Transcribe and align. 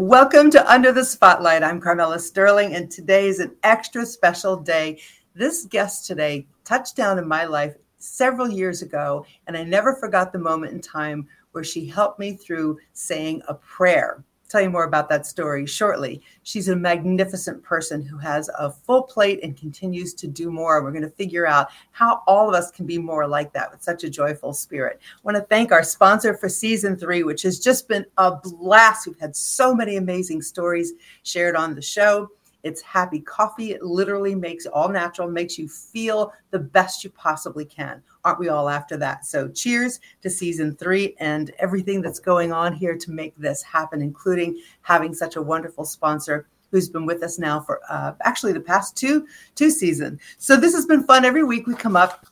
Welcome 0.00 0.52
to 0.52 0.72
Under 0.72 0.92
the 0.92 1.04
Spotlight. 1.04 1.64
I'm 1.64 1.80
Carmela 1.80 2.20
Sterling, 2.20 2.76
and 2.76 2.88
today 2.88 3.26
is 3.26 3.40
an 3.40 3.56
extra 3.64 4.06
special 4.06 4.56
day. 4.56 5.00
This 5.34 5.64
guest 5.64 6.06
today 6.06 6.46
touched 6.62 6.94
down 6.94 7.18
in 7.18 7.26
my 7.26 7.46
life 7.46 7.74
several 7.96 8.48
years 8.48 8.80
ago, 8.80 9.26
and 9.48 9.56
I 9.56 9.64
never 9.64 9.96
forgot 9.96 10.32
the 10.32 10.38
moment 10.38 10.72
in 10.72 10.80
time 10.80 11.26
where 11.50 11.64
she 11.64 11.84
helped 11.84 12.20
me 12.20 12.34
through 12.34 12.78
saying 12.92 13.42
a 13.48 13.54
prayer 13.54 14.22
tell 14.48 14.60
you 14.60 14.70
more 14.70 14.84
about 14.84 15.08
that 15.10 15.26
story 15.26 15.66
shortly. 15.66 16.22
She's 16.42 16.68
a 16.68 16.76
magnificent 16.76 17.62
person 17.62 18.02
who 18.02 18.18
has 18.18 18.48
a 18.58 18.70
full 18.70 19.02
plate 19.02 19.40
and 19.42 19.56
continues 19.56 20.14
to 20.14 20.26
do 20.26 20.50
more. 20.50 20.82
We're 20.82 20.90
going 20.90 21.02
to 21.02 21.10
figure 21.10 21.46
out 21.46 21.68
how 21.92 22.22
all 22.26 22.48
of 22.48 22.54
us 22.54 22.70
can 22.70 22.86
be 22.86 22.98
more 22.98 23.26
like 23.26 23.52
that 23.52 23.70
with 23.70 23.82
such 23.82 24.04
a 24.04 24.10
joyful 24.10 24.52
spirit. 24.52 25.00
I 25.02 25.20
want 25.22 25.36
to 25.36 25.42
thank 25.42 25.70
our 25.70 25.82
sponsor 25.82 26.34
for 26.34 26.48
season 26.48 26.96
three, 26.96 27.22
which 27.22 27.42
has 27.42 27.58
just 27.60 27.88
been 27.88 28.06
a 28.16 28.36
blast. 28.36 29.06
We've 29.06 29.18
had 29.18 29.36
so 29.36 29.74
many 29.74 29.96
amazing 29.96 30.42
stories 30.42 30.92
shared 31.22 31.56
on 31.56 31.74
the 31.74 31.82
show. 31.82 32.30
It's 32.62 32.80
happy 32.82 33.20
coffee. 33.20 33.72
It 33.72 33.82
literally 33.82 34.34
makes 34.34 34.66
all 34.66 34.88
natural, 34.88 35.30
makes 35.30 35.58
you 35.58 35.68
feel 35.68 36.32
the 36.50 36.58
best 36.58 37.04
you 37.04 37.10
possibly 37.10 37.64
can. 37.64 38.02
Aren't 38.24 38.40
we 38.40 38.48
all 38.48 38.68
after 38.68 38.96
that? 38.96 39.24
So, 39.26 39.48
cheers 39.48 40.00
to 40.22 40.30
season 40.30 40.74
three 40.74 41.14
and 41.20 41.50
everything 41.58 42.02
that's 42.02 42.18
going 42.18 42.52
on 42.52 42.72
here 42.72 42.96
to 42.96 43.10
make 43.10 43.36
this 43.36 43.62
happen, 43.62 44.02
including 44.02 44.60
having 44.82 45.14
such 45.14 45.36
a 45.36 45.42
wonderful 45.42 45.84
sponsor 45.84 46.46
who's 46.70 46.88
been 46.88 47.06
with 47.06 47.22
us 47.22 47.38
now 47.38 47.60
for 47.60 47.80
uh, 47.88 48.12
actually 48.22 48.52
the 48.52 48.60
past 48.60 48.96
two 48.96 49.26
two 49.54 49.70
seasons. 49.70 50.20
So 50.38 50.56
this 50.56 50.74
has 50.74 50.86
been 50.86 51.04
fun. 51.04 51.24
Every 51.24 51.44
week 51.44 51.66
we 51.66 51.74
come 51.74 51.96
up, 51.96 52.26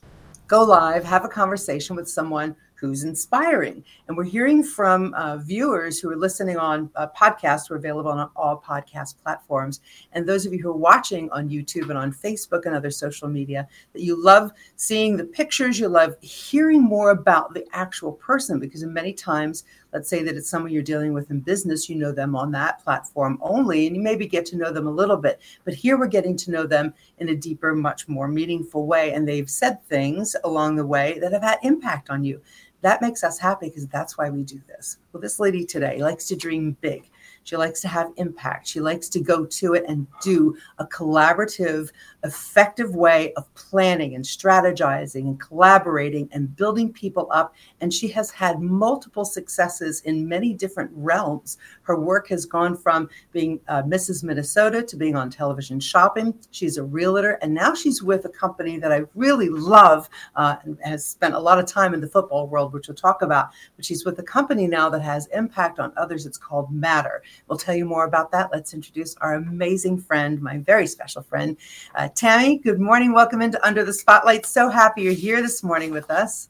go 0.46 0.64
live, 0.64 1.04
have 1.04 1.24
a 1.24 1.28
conversation 1.28 1.96
with 1.96 2.08
someone 2.08 2.54
who's 2.76 3.04
inspiring. 3.04 3.82
And 4.06 4.16
we're 4.16 4.24
hearing 4.24 4.62
from 4.62 5.12
uh, 5.14 5.38
viewers 5.38 5.98
who 5.98 6.10
are 6.10 6.16
listening 6.16 6.56
on 6.56 6.90
uh, 6.94 7.08
podcasts. 7.16 7.70
We're 7.70 7.76
available 7.76 8.10
on 8.10 8.30
all 8.36 8.62
podcast 8.64 9.14
platforms. 9.22 9.80
And 10.12 10.26
those 10.26 10.46
of 10.46 10.52
you 10.52 10.62
who 10.62 10.70
are 10.70 10.76
watching 10.76 11.30
on 11.30 11.48
YouTube 11.48 11.88
and 11.88 11.98
on 11.98 12.12
Facebook 12.12 12.66
and 12.66 12.74
other 12.74 12.91
social 12.91 13.28
media, 13.28 13.66
that 13.92 14.02
you 14.02 14.22
love 14.22 14.52
seeing 14.77 15.16
the 15.16 15.24
pictures, 15.24 15.80
you 15.80 15.88
love 15.88 16.16
hearing 16.20 16.83
more 16.83 17.10
about 17.10 17.55
the 17.55 17.66
actual 17.72 18.12
person, 18.12 18.60
because 18.60 18.84
many 18.84 19.12
times, 19.12 19.64
let's 19.92 20.08
say 20.08 20.22
that 20.22 20.36
it's 20.36 20.48
someone 20.48 20.72
you're 20.72 20.83
dealing 20.83 21.14
with 21.14 21.30
in 21.30 21.40
business, 21.40 21.88
you 21.88 21.96
know 21.96 22.12
them 22.12 22.36
on 22.36 22.50
that 22.52 22.83
platform 22.84 23.38
only, 23.40 23.86
and 23.86 23.96
you 23.96 24.02
maybe 24.02 24.27
get 24.27 24.44
to 24.46 24.56
know 24.56 24.70
them 24.72 24.86
a 24.86 24.90
little 24.90 25.16
bit. 25.16 25.40
But 25.64 25.74
here 25.74 25.98
we're 25.98 26.06
getting 26.06 26.36
to 26.36 26.50
know 26.50 26.66
them 26.66 26.92
in 27.18 27.30
a 27.30 27.34
deeper, 27.34 27.74
much 27.74 28.06
more 28.06 28.28
meaningful 28.28 28.86
way. 28.86 29.12
And 29.12 29.27
they've 29.27 29.48
said 29.48 29.83
things 29.84 30.36
along 30.44 30.77
the 30.77 30.86
way 30.86 31.18
that 31.20 31.33
have 31.33 31.42
had 31.42 31.58
impact 31.62 32.11
on 32.11 32.22
you 32.22 32.42
that 32.82 33.02
makes 33.02 33.24
us 33.24 33.38
happy 33.38 33.69
because 33.69 33.86
that's 33.88 34.19
why 34.19 34.30
we 34.30 34.42
do 34.42 34.60
this. 34.66 34.98
Well, 35.12 35.20
this 35.20 35.41
lady 35.41 35.64
today 35.64 35.98
likes 35.98 36.27
to 36.28 36.36
dream 36.36 36.77
big. 36.80 37.10
She 37.47 37.56
likes 37.56 37.80
to 37.83 37.89
have 37.89 38.11
impact. 38.16 38.66
She 38.66 38.80
likes 38.80 39.08
to 39.11 39.20
go 39.20 39.47
to 39.47 39.75
it 39.75 39.84
and 39.86 40.08
do 40.20 40.56
a 40.78 40.86
collaborative, 40.86 41.92
effective 42.25 42.97
way 42.97 43.33
of 43.34 43.52
planning 43.55 44.16
and 44.16 44.25
strategizing 44.25 45.28
and 45.28 45.39
collaborating 45.39 46.28
and 46.33 46.56
building 46.56 46.92
people 46.92 47.28
up. 47.30 47.55
And 47.80 47.94
she 47.94 48.08
has 48.08 48.33
had 48.33 48.61
multiple 48.61 49.24
successes 49.24 50.00
in 50.00 50.28
many 50.28 50.55
different 50.55 50.91
realms. 50.92 51.58
Her 51.83 51.97
work 51.97 52.27
has 52.30 52.47
gone 52.47 52.77
from 52.77 53.08
being 53.30 53.61
uh, 53.69 53.84
Mrs. 53.84 54.24
Minnesota 54.24 54.83
to 54.83 54.97
being 54.97 55.14
on 55.14 55.30
television 55.30 55.78
shopping. 55.78 56.34
She's 56.50 56.78
a 56.78 56.83
realtor, 56.83 57.39
and 57.42 57.55
now 57.55 57.74
she's 57.74 58.02
with 58.02 58.24
a 58.24 58.30
company 58.30 58.77
that 58.80 58.91
I 58.91 59.02
really 59.14 59.50
love 59.50 60.08
uh, 60.34 60.56
and 60.64 60.77
has 60.83 61.06
spent 61.06 61.34
a 61.34 61.39
lot 61.39 61.61
of 61.61 61.67
time 61.67 61.94
in 61.94 62.00
the 62.00 62.08
football 62.08 62.48
world, 62.48 62.72
which 62.72 62.89
we'll 62.89 62.97
talk 62.97 63.22
about. 63.22 63.50
But 63.77 63.84
she's 63.84 64.05
with 64.05 64.19
a 64.19 64.24
company 64.24 64.67
now 64.67 64.91
that 64.91 65.02
has 65.02 65.28
impact 65.28 65.78
on 65.78 65.92
others. 65.97 66.27
It's 66.27 66.39
called 66.39 66.72
Matter. 66.72 67.22
We'll 67.48 67.59
tell 67.59 67.75
you 67.75 67.84
more 67.84 68.05
about 68.05 68.31
that. 68.33 68.51
Let's 68.53 68.75
introduce 68.75 69.15
our 69.17 69.34
amazing 69.34 69.98
friend, 69.98 70.41
my 70.41 70.59
very 70.59 70.87
special 70.87 71.23
friend, 71.23 71.56
uh, 71.95 72.09
Tami. 72.15 72.62
Good 72.62 72.81
morning. 72.81 73.12
Welcome 73.12 73.42
into 73.42 73.65
Under 73.67 73.84
the 73.84 73.92
Spotlight. 73.92 74.47
So 74.47 74.69
happy 74.69 75.03
you're 75.03 75.12
here 75.12 75.42
this 75.42 75.63
morning 75.63 75.91
with 75.91 76.11
us. 76.11 76.48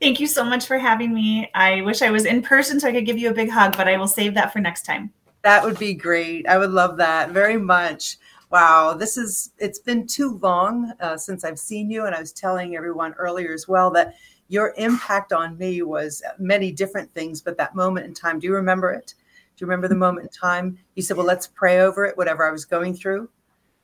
Thank 0.00 0.20
you 0.20 0.26
so 0.26 0.44
much 0.44 0.66
for 0.66 0.78
having 0.78 1.14
me. 1.14 1.50
I 1.54 1.80
wish 1.80 2.02
I 2.02 2.10
was 2.10 2.26
in 2.26 2.42
person 2.42 2.78
so 2.78 2.88
I 2.88 2.92
could 2.92 3.06
give 3.06 3.18
you 3.18 3.30
a 3.30 3.34
big 3.34 3.48
hug, 3.48 3.76
but 3.76 3.88
I 3.88 3.96
will 3.96 4.08
save 4.08 4.34
that 4.34 4.52
for 4.52 4.60
next 4.60 4.84
time. 4.84 5.12
That 5.42 5.64
would 5.64 5.78
be 5.78 5.94
great. 5.94 6.46
I 6.46 6.58
would 6.58 6.70
love 6.70 6.96
that 6.98 7.30
very 7.30 7.56
much. 7.56 8.18
Wow, 8.50 8.94
this 8.94 9.16
is, 9.16 9.52
it's 9.58 9.78
been 9.78 10.06
too 10.06 10.38
long 10.42 10.92
uh, 11.00 11.16
since 11.16 11.44
I've 11.44 11.58
seen 11.58 11.90
you. 11.90 12.06
And 12.06 12.14
I 12.14 12.20
was 12.20 12.32
telling 12.32 12.76
everyone 12.76 13.14
earlier 13.14 13.52
as 13.52 13.66
well 13.66 13.90
that 13.92 14.14
your 14.48 14.74
impact 14.76 15.32
on 15.32 15.56
me 15.56 15.82
was 15.82 16.22
many 16.38 16.70
different 16.70 17.10
things, 17.12 17.40
but 17.40 17.56
that 17.56 17.74
moment 17.74 18.06
in 18.06 18.14
time, 18.14 18.38
do 18.38 18.46
you 18.46 18.54
remember 18.54 18.92
it? 18.92 19.14
Do 19.56 19.64
you 19.64 19.66
remember 19.66 19.88
the 19.88 19.94
moment 19.94 20.26
in 20.26 20.30
time 20.30 20.78
you 20.94 21.02
said, 21.02 21.16
Well, 21.16 21.26
let's 21.26 21.46
pray 21.46 21.80
over 21.80 22.04
it, 22.04 22.16
whatever 22.16 22.46
I 22.46 22.52
was 22.52 22.64
going 22.64 22.94
through? 22.94 23.28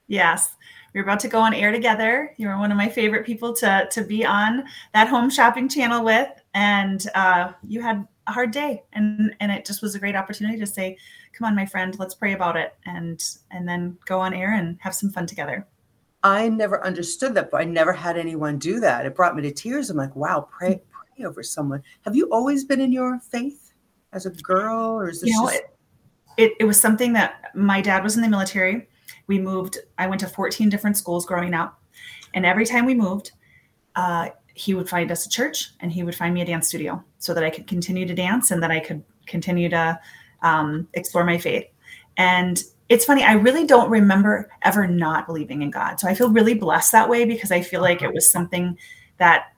Yes. 0.09 0.57
We 0.93 1.01
were 1.01 1.05
about 1.05 1.21
to 1.21 1.29
go 1.29 1.39
on 1.39 1.55
air 1.55 1.71
together. 1.71 2.35
You 2.37 2.49
were 2.49 2.59
one 2.59 2.73
of 2.73 2.77
my 2.77 2.89
favorite 2.89 3.25
people 3.25 3.55
to, 3.57 3.89
to 3.93 4.03
be 4.03 4.25
on 4.25 4.65
that 4.93 5.07
home 5.07 5.31
shopping 5.31 5.69
channel 5.69 6.05
with. 6.05 6.29
And 6.53 7.07
uh, 7.15 7.53
you 7.63 7.81
had 7.81 8.09
a 8.27 8.33
hard 8.33 8.51
day. 8.51 8.83
And, 8.93 9.37
and 9.39 9.53
it 9.53 9.65
just 9.65 9.83
was 9.83 9.95
a 9.95 10.01
great 10.01 10.17
opportunity 10.17 10.59
to 10.59 10.67
say, 10.67 10.99
Come 11.33 11.47
on, 11.47 11.55
my 11.55 11.65
friend, 11.65 11.97
let's 12.01 12.15
pray 12.15 12.33
about 12.33 12.57
it. 12.57 12.75
And, 12.87 13.23
and 13.53 13.69
then 13.69 13.99
go 14.05 14.19
on 14.19 14.35
air 14.35 14.53
and 14.53 14.79
have 14.81 14.97
some 14.97 15.11
fun 15.11 15.27
together. 15.27 15.67
I 16.25 16.49
never 16.49 16.85
understood 16.85 17.35
that, 17.35 17.51
but 17.51 17.61
I 17.61 17.65
never 17.65 17.93
had 17.93 18.19
anyone 18.19 18.59
do 18.59 18.81
that. 18.81 19.07
It 19.07 19.15
brought 19.15 19.37
me 19.37 19.43
to 19.43 19.53
tears. 19.53 19.89
I'm 19.89 19.97
like, 19.97 20.15
wow, 20.17 20.49
pray, 20.51 20.83
pray 20.91 21.25
over 21.25 21.43
someone. 21.43 21.83
Have 22.05 22.17
you 22.17 22.29
always 22.31 22.65
been 22.65 22.81
in 22.81 22.93
your 22.93 23.21
faith? 23.21 23.70
As 24.13 24.27
a 24.27 24.31
girl, 24.31 24.99
or 24.99 25.09
is 25.09 25.21
this? 25.21 25.31
You 25.31 25.37
know, 25.41 25.49
just- 25.49 25.57
it, 25.57 25.67
it, 26.37 26.53
it 26.61 26.65
was 26.65 26.81
something 26.81 27.13
that 27.15 27.51
my 27.55 27.81
dad 27.81 28.03
was 28.03 28.17
in 28.17 28.23
the 28.23 28.29
military. 28.29 28.89
We 29.27 29.39
moved. 29.39 29.79
I 29.99 30.07
went 30.07 30.21
to 30.21 30.27
14 30.27 30.69
different 30.69 30.97
schools 30.97 31.27
growing 31.27 31.55
up, 31.55 31.81
and 32.35 32.47
every 32.47 32.67
time 32.67 32.87
we 32.87 32.95
moved, 32.95 33.33
uh, 33.97 34.31
he 34.55 34.75
would 34.75 34.89
find 34.89 35.11
us 35.11 35.27
a 35.27 35.29
church 35.29 35.71
and 35.81 35.91
he 35.91 36.03
would 36.03 36.15
find 36.15 36.35
me 36.35 36.43
a 36.43 36.45
dance 36.45 36.69
studio 36.69 37.03
so 37.19 37.33
that 37.33 37.45
I 37.45 37.51
could 37.51 37.67
continue 37.67 38.07
to 38.07 38.15
dance 38.15 38.51
and 38.51 38.63
that 38.63 38.71
I 38.71 38.81
could 38.81 39.03
continue 39.27 39.69
to 39.71 39.99
um, 40.43 40.87
explore 40.95 41.25
my 41.25 41.39
faith. 41.39 41.65
And 42.17 42.63
it's 42.89 43.05
funny, 43.05 43.23
I 43.23 43.35
really 43.35 43.65
don't 43.65 43.89
remember 43.89 44.51
ever 44.63 44.87
not 44.87 45.27
believing 45.27 45.63
in 45.63 45.71
God. 45.71 46.01
So 46.01 46.09
I 46.09 46.15
feel 46.15 46.31
really 46.31 46.55
blessed 46.55 46.93
that 46.93 47.09
way 47.09 47.25
because 47.25 47.51
I 47.53 47.63
feel 47.63 47.81
like 47.81 48.03
it 48.03 48.13
was 48.13 48.31
something 48.31 48.77
that, 49.19 49.53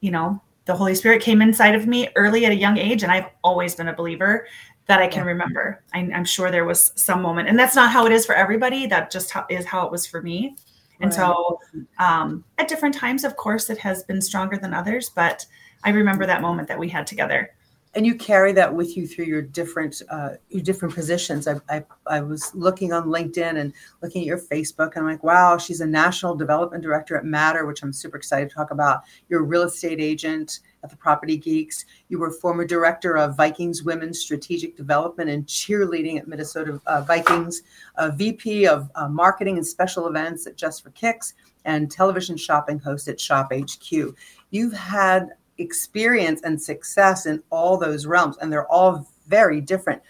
you 0.00 0.10
know, 0.10 0.42
the 0.66 0.74
Holy 0.74 0.94
Spirit 0.94 1.22
came 1.22 1.42
inside 1.42 1.74
of 1.74 1.86
me 1.86 2.08
early 2.16 2.46
at 2.46 2.52
a 2.52 2.56
young 2.56 2.78
age, 2.78 3.02
and 3.02 3.12
I've 3.12 3.30
always 3.42 3.74
been 3.74 3.88
a 3.88 3.92
believer 3.94 4.46
that 4.86 5.00
I 5.00 5.06
can 5.06 5.24
remember. 5.24 5.82
I, 5.92 6.00
am 6.00 6.24
sure 6.24 6.50
there 6.50 6.64
was 6.64 6.92
some 6.96 7.22
moment, 7.22 7.48
and 7.48 7.58
that's 7.58 7.74
not 7.74 7.90
how 7.90 8.06
it 8.06 8.12
is 8.12 8.26
for 8.26 8.34
everybody. 8.34 8.86
That 8.86 9.10
just 9.10 9.30
how, 9.30 9.46
is 9.48 9.64
how 9.64 9.84
it 9.86 9.92
was 9.92 10.06
for 10.06 10.22
me. 10.22 10.56
And 11.00 11.10
right. 11.10 11.16
so, 11.16 11.60
um, 11.98 12.44
at 12.58 12.68
different 12.68 12.94
times, 12.94 13.24
of 13.24 13.36
course, 13.36 13.68
it 13.68 13.78
has 13.78 14.04
been 14.04 14.20
stronger 14.20 14.56
than 14.56 14.72
others, 14.72 15.10
but 15.10 15.44
I 15.84 15.90
remember 15.90 16.26
that 16.26 16.40
moment 16.40 16.68
that 16.68 16.78
we 16.78 16.88
had 16.88 17.06
together 17.06 17.50
and 17.96 18.04
you 18.04 18.14
carry 18.14 18.52
that 18.52 18.74
with 18.74 18.96
you 18.96 19.06
through 19.06 19.26
your 19.26 19.42
different 19.42 20.02
uh, 20.10 20.30
your 20.48 20.62
different 20.62 20.94
positions. 20.94 21.46
I, 21.46 21.60
I, 21.68 21.84
I 22.06 22.20
was 22.20 22.52
looking 22.54 22.92
on 22.92 23.06
LinkedIn 23.06 23.58
and 23.58 23.72
looking 24.02 24.22
at 24.22 24.26
your 24.26 24.38
Facebook, 24.38 24.96
and 24.96 25.04
I'm 25.04 25.12
like, 25.12 25.22
wow, 25.22 25.58
she's 25.58 25.80
a 25.80 25.86
national 25.86 26.34
development 26.34 26.82
director 26.82 27.16
at 27.16 27.24
Matter, 27.24 27.66
which 27.66 27.82
I'm 27.82 27.92
super 27.92 28.16
excited 28.16 28.50
to 28.50 28.54
talk 28.54 28.70
about. 28.70 29.02
You're 29.28 29.40
a 29.40 29.44
real 29.44 29.62
estate 29.62 30.00
agent 30.00 30.60
at 30.82 30.90
the 30.90 30.96
Property 30.96 31.36
Geeks. 31.36 31.84
You 32.08 32.18
were 32.18 32.30
former 32.30 32.64
director 32.64 33.16
of 33.16 33.36
Vikings 33.36 33.84
Women's 33.84 34.20
Strategic 34.20 34.76
Development 34.76 35.30
and 35.30 35.46
cheerleading 35.46 36.18
at 36.18 36.26
Minnesota 36.26 36.80
uh, 36.86 37.02
Vikings, 37.02 37.62
a 37.96 38.10
VP 38.10 38.66
of 38.66 38.90
uh, 38.96 39.08
marketing 39.08 39.56
and 39.56 39.66
special 39.66 40.08
events 40.08 40.46
at 40.46 40.56
Just 40.56 40.82
for 40.82 40.90
Kicks, 40.90 41.34
and 41.64 41.90
television 41.90 42.36
shopping 42.36 42.78
host 42.78 43.08
at 43.08 43.20
Shop 43.20 43.52
HQ. 43.52 44.14
You've 44.50 44.72
had 44.72 45.30
experience 45.58 46.40
and 46.42 46.60
success 46.60 47.26
in 47.26 47.42
all 47.50 47.78
those 47.78 48.06
realms, 48.06 48.36
and 48.38 48.52
they're 48.52 48.70
all 48.70 49.08
very 49.26 49.60
different. 49.60 50.02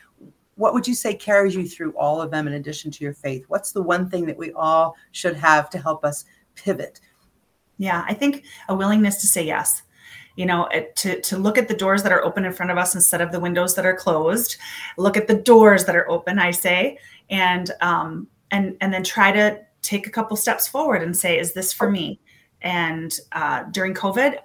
What 0.57 0.75
would 0.75 0.87
you 0.87 0.95
say 0.95 1.15
carries 1.15 1.55
you 1.55 1.69
through 1.69 1.93
all 1.93 2.21
of 2.21 2.31
them 2.31 2.47
in 2.47 2.55
addition 2.55 2.91
to 2.93 3.05
your 3.05 3.15
faith? 3.15 3.45
What's 3.49 3.73
the 3.73 3.83
one 3.83 4.09
thing 4.09 4.25
that 4.27 4.37
we 4.37 4.53
all 4.53 4.97
should 5.13 5.37
have 5.37 5.69
to 5.71 5.79
help 5.79 6.05
us 6.05 6.25
pivot? 6.55 7.01
Yeah, 7.79 8.05
I 8.09 8.15
think 8.15 8.45
a 8.69 8.75
willingness 8.75 9.21
to 9.21 9.27
say 9.27 9.45
yes. 9.45 9.83
You 10.37 10.47
know, 10.47 10.69
to, 10.97 11.21
to 11.21 11.39
look 11.39 11.59
at 11.59 11.69
the 11.69 11.77
doors 11.77 12.03
that 12.03 12.11
are 12.11 12.25
open 12.25 12.45
in 12.45 12.53
front 12.53 12.73
of 12.73 12.79
us 12.79 12.97
instead 12.97 13.21
of 13.21 13.31
the 13.31 13.39
windows 13.39 13.77
that 13.77 13.87
are 13.87 13.95
closed. 13.95 14.57
Look 14.99 15.17
at 15.17 15.29
the 15.29 15.37
doors 15.37 15.85
that 15.85 15.95
are 15.95 16.11
open, 16.11 16.41
I 16.41 16.51
say, 16.51 16.99
and 17.31 17.71
um, 17.81 18.27
and 18.51 18.77
and 18.81 18.93
then 18.93 19.05
try 19.05 19.31
to 19.31 19.61
take 19.83 20.09
a 20.09 20.11
couple 20.11 20.37
steps 20.37 20.67
forward 20.67 21.03
and 21.03 21.17
say, 21.17 21.39
"Is 21.39 21.53
this 21.53 21.73
for 21.73 21.89
me?" 21.89 22.21
And 22.63 23.17
uh, 23.31 23.65
during 23.71 23.95
COVID, 23.95 24.39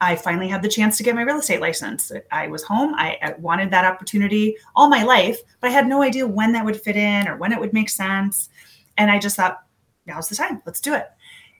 I 0.00 0.16
finally 0.16 0.48
had 0.48 0.62
the 0.62 0.68
chance 0.68 0.96
to 0.96 1.02
get 1.02 1.14
my 1.14 1.22
real 1.22 1.38
estate 1.38 1.60
license. 1.60 2.12
I 2.30 2.48
was 2.48 2.62
home. 2.62 2.94
I, 2.94 3.34
wanted 3.38 3.70
that 3.70 3.84
opportunity 3.84 4.56
all 4.76 4.88
my 4.88 5.02
life, 5.02 5.38
but 5.60 5.68
I 5.68 5.72
had 5.72 5.88
no 5.88 6.02
idea 6.02 6.26
when 6.26 6.52
that 6.52 6.64
would 6.64 6.80
fit 6.80 6.96
in 6.96 7.26
or 7.26 7.36
when 7.36 7.52
it 7.52 7.60
would 7.60 7.72
make 7.72 7.88
sense. 7.88 8.48
And 8.96 9.10
I 9.10 9.18
just 9.18 9.36
thought, 9.36 9.64
now's 10.06 10.28
the 10.28 10.36
time. 10.36 10.62
Let's 10.66 10.80
do 10.80 10.94
it. 10.94 11.08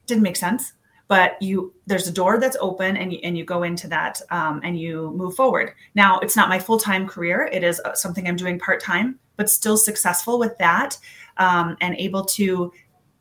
Didn't 0.07 0.23
make 0.23 0.37
sense, 0.37 0.73
but 1.09 1.41
you 1.43 1.75
there's 1.87 2.09
a 2.09 2.13
door 2.13 2.39
that's 2.39 2.57
open, 2.61 2.97
and 2.97 3.13
you 3.13 3.19
and 3.23 3.37
you 3.37 3.45
go 3.45 3.63
into 3.63 3.89
that 3.89 4.23
um, 4.31 4.61
and 4.65 4.79
you 4.79 5.13
move 5.17 5.35
forward. 5.35 5.75
Now 5.95 6.19
it's 6.21 6.37
not 6.37 6.49
my 6.49 6.59
full 6.59 6.79
time 6.79 7.07
career. 7.07 7.49
It 7.53 7.63
is 7.63 7.81
uh, 7.85 7.95
something 7.95 8.27
I'm 8.27 8.37
doing 8.37 8.59
part 8.59 8.81
time 8.81 9.19
but 9.39 9.49
still 9.49 9.79
successful 9.79 10.39
with 10.39 10.59
that 10.59 10.99
um, 11.39 11.79
and 11.81 11.95
able 11.97 12.25
to 12.25 12.71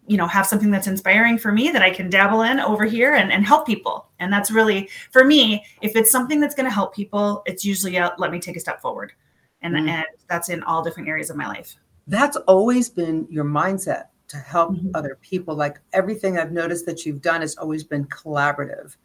you 0.07 0.17
know 0.17 0.25
have 0.25 0.47
something 0.47 0.71
that's 0.71 0.87
inspiring 0.87 1.37
for 1.37 1.51
me 1.51 1.69
that 1.69 1.81
i 1.81 1.89
can 1.89 2.09
dabble 2.09 2.41
in 2.41 2.59
over 2.59 2.85
here 2.85 3.13
and, 3.15 3.31
and 3.31 3.45
help 3.45 3.67
people. 3.67 4.07
And 4.19 4.33
that's 4.33 4.49
really 4.49 4.89
for 5.11 5.23
me 5.23 5.63
if 5.81 5.95
it's 5.95 6.09
something 6.09 6.39
that's 6.39 6.55
going 6.55 6.65
to 6.65 6.73
help 6.73 6.95
people 6.95 7.43
it's 7.45 7.63
usually 7.63 7.97
a, 7.97 8.13
let 8.17 8.31
me 8.31 8.39
take 8.39 8.55
a 8.55 8.59
step 8.59 8.81
forward. 8.81 9.13
And, 9.61 9.75
mm. 9.75 9.89
and 9.89 10.05
that's 10.29 10.49
in 10.49 10.63
all 10.63 10.83
different 10.83 11.09
areas 11.09 11.29
of 11.29 11.35
my 11.35 11.47
life. 11.47 11.75
That's 12.07 12.37
always 12.37 12.89
been 12.89 13.27
your 13.29 13.43
mindset 13.43 14.05
to 14.29 14.37
help 14.37 14.71
mm-hmm. 14.71 14.89
other 14.93 15.17
people. 15.21 15.55
Like 15.55 15.79
everything 15.93 16.37
i've 16.37 16.51
noticed 16.51 16.85
that 16.85 17.05
you've 17.05 17.21
done 17.21 17.41
has 17.41 17.57
always 17.57 17.83
been 17.83 18.05
collaborative. 18.05 18.95